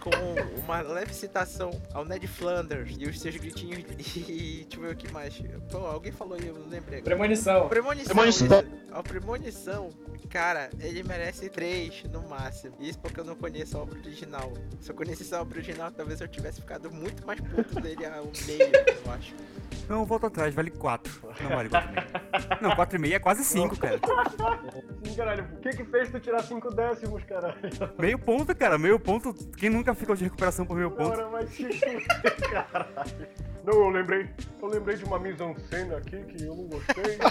[0.00, 4.92] com uma leve citação ao Ned Flanders e os seus gritinhos e deixa eu ver
[4.92, 5.40] o que mais.
[5.70, 6.98] Pô, alguém falou aí, eu não lembrei.
[6.98, 7.02] agora.
[7.04, 7.68] Premonição.
[7.68, 8.64] Premonição, Premonição.
[8.92, 9.90] A premonição,
[10.30, 12.74] cara, ele merece três no máximo.
[12.80, 14.52] Isso porque eu não conheço a obra original.
[14.80, 18.24] Se eu conhecesse a obra original, talvez eu tivesse ficado muito mais puto dele ao
[18.46, 18.72] meio,
[19.04, 19.34] eu acho.
[19.88, 21.20] Não, volta atrás, vale 4.
[21.42, 22.62] Não vale 4,5.
[22.62, 24.00] Não, 4,5 é quase 5, cara.
[25.04, 27.56] Sim, caralho, o que que fez tu tirar cinco décimos, caralho?
[27.98, 28.78] Meio ponto, cara.
[28.78, 29.34] Meio ponto.
[29.56, 31.12] Quem nunca ficou de recuperação por meio ponto?
[31.12, 31.64] Agora vai te
[32.50, 33.28] caralho.
[33.64, 34.28] Não, eu lembrei.
[34.60, 37.18] Eu lembrei de uma mise-en-scène aqui que eu não gostei.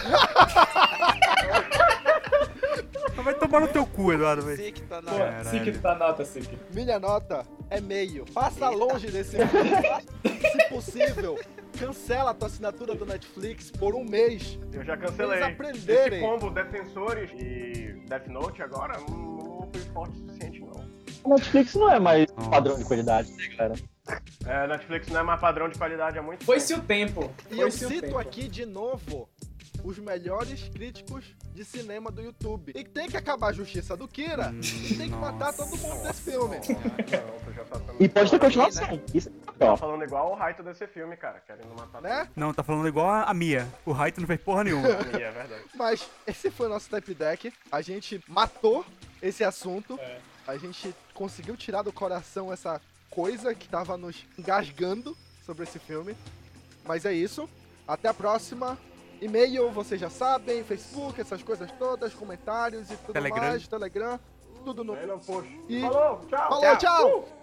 [3.23, 4.57] Vai tomar no teu cu, Eduardo, velho.
[4.57, 5.49] Sei que tá na Caralho.
[5.49, 6.59] Sik, tá nota, Sik.
[6.73, 8.23] Minha nota é meio.
[8.31, 8.77] Passa Eita.
[8.77, 9.71] longe desse filme.
[10.51, 11.39] Se possível,
[11.79, 14.59] cancela a tua assinatura do Netflix por um mês.
[14.71, 15.39] Eu já cancelei.
[15.39, 16.19] Eles aprenderem.
[16.19, 20.59] Esse combo Defensores e Death Note agora não, não foi forte o suficiente,
[21.28, 22.49] Netflix não é mais Nossa.
[22.49, 23.76] padrão de qualidade, né, galera?
[24.45, 27.21] É, Netflix não é mais padrão de qualidade há muito Foi-se tempo.
[27.21, 27.36] o tempo.
[27.49, 28.17] E eu Foi-se cito tempo.
[28.17, 29.28] aqui de novo
[29.84, 32.73] os melhores críticos de cinema do YouTube.
[32.76, 34.49] E tem que acabar a justiça do Kira.
[34.49, 35.63] Hum, e tem que matar nossa.
[35.63, 36.57] todo mundo desse filme.
[36.57, 38.99] Tá E pode ter continuação.
[39.13, 42.28] Isso é Tá falando igual o Raito desse filme, cara, querendo matar Né?
[42.36, 43.67] Não, tá falando igual a Mia.
[43.86, 44.88] O Raito não fez porra nenhuma.
[44.95, 45.15] tudo.
[45.17, 45.63] É verdade.
[45.76, 47.53] Mas esse foi o nosso Type Deck.
[47.71, 48.84] A gente matou
[49.21, 49.97] esse assunto.
[49.99, 50.17] É.
[50.47, 52.79] A gente conseguiu tirar do coração essa
[53.09, 55.15] coisa que tava nos engasgando
[55.45, 56.15] sobre esse filme.
[56.85, 57.49] Mas é isso.
[57.87, 58.77] Até a próxima.
[59.21, 63.41] E-mail, vocês já sabem, Facebook, essas coisas todas, comentários e tudo Telegram.
[63.43, 64.19] mais, Telegram,
[64.65, 64.93] tudo no.
[65.69, 66.49] E- Falou, tchau.
[66.49, 67.19] Falou, tchau!
[67.19, 67.34] Uh!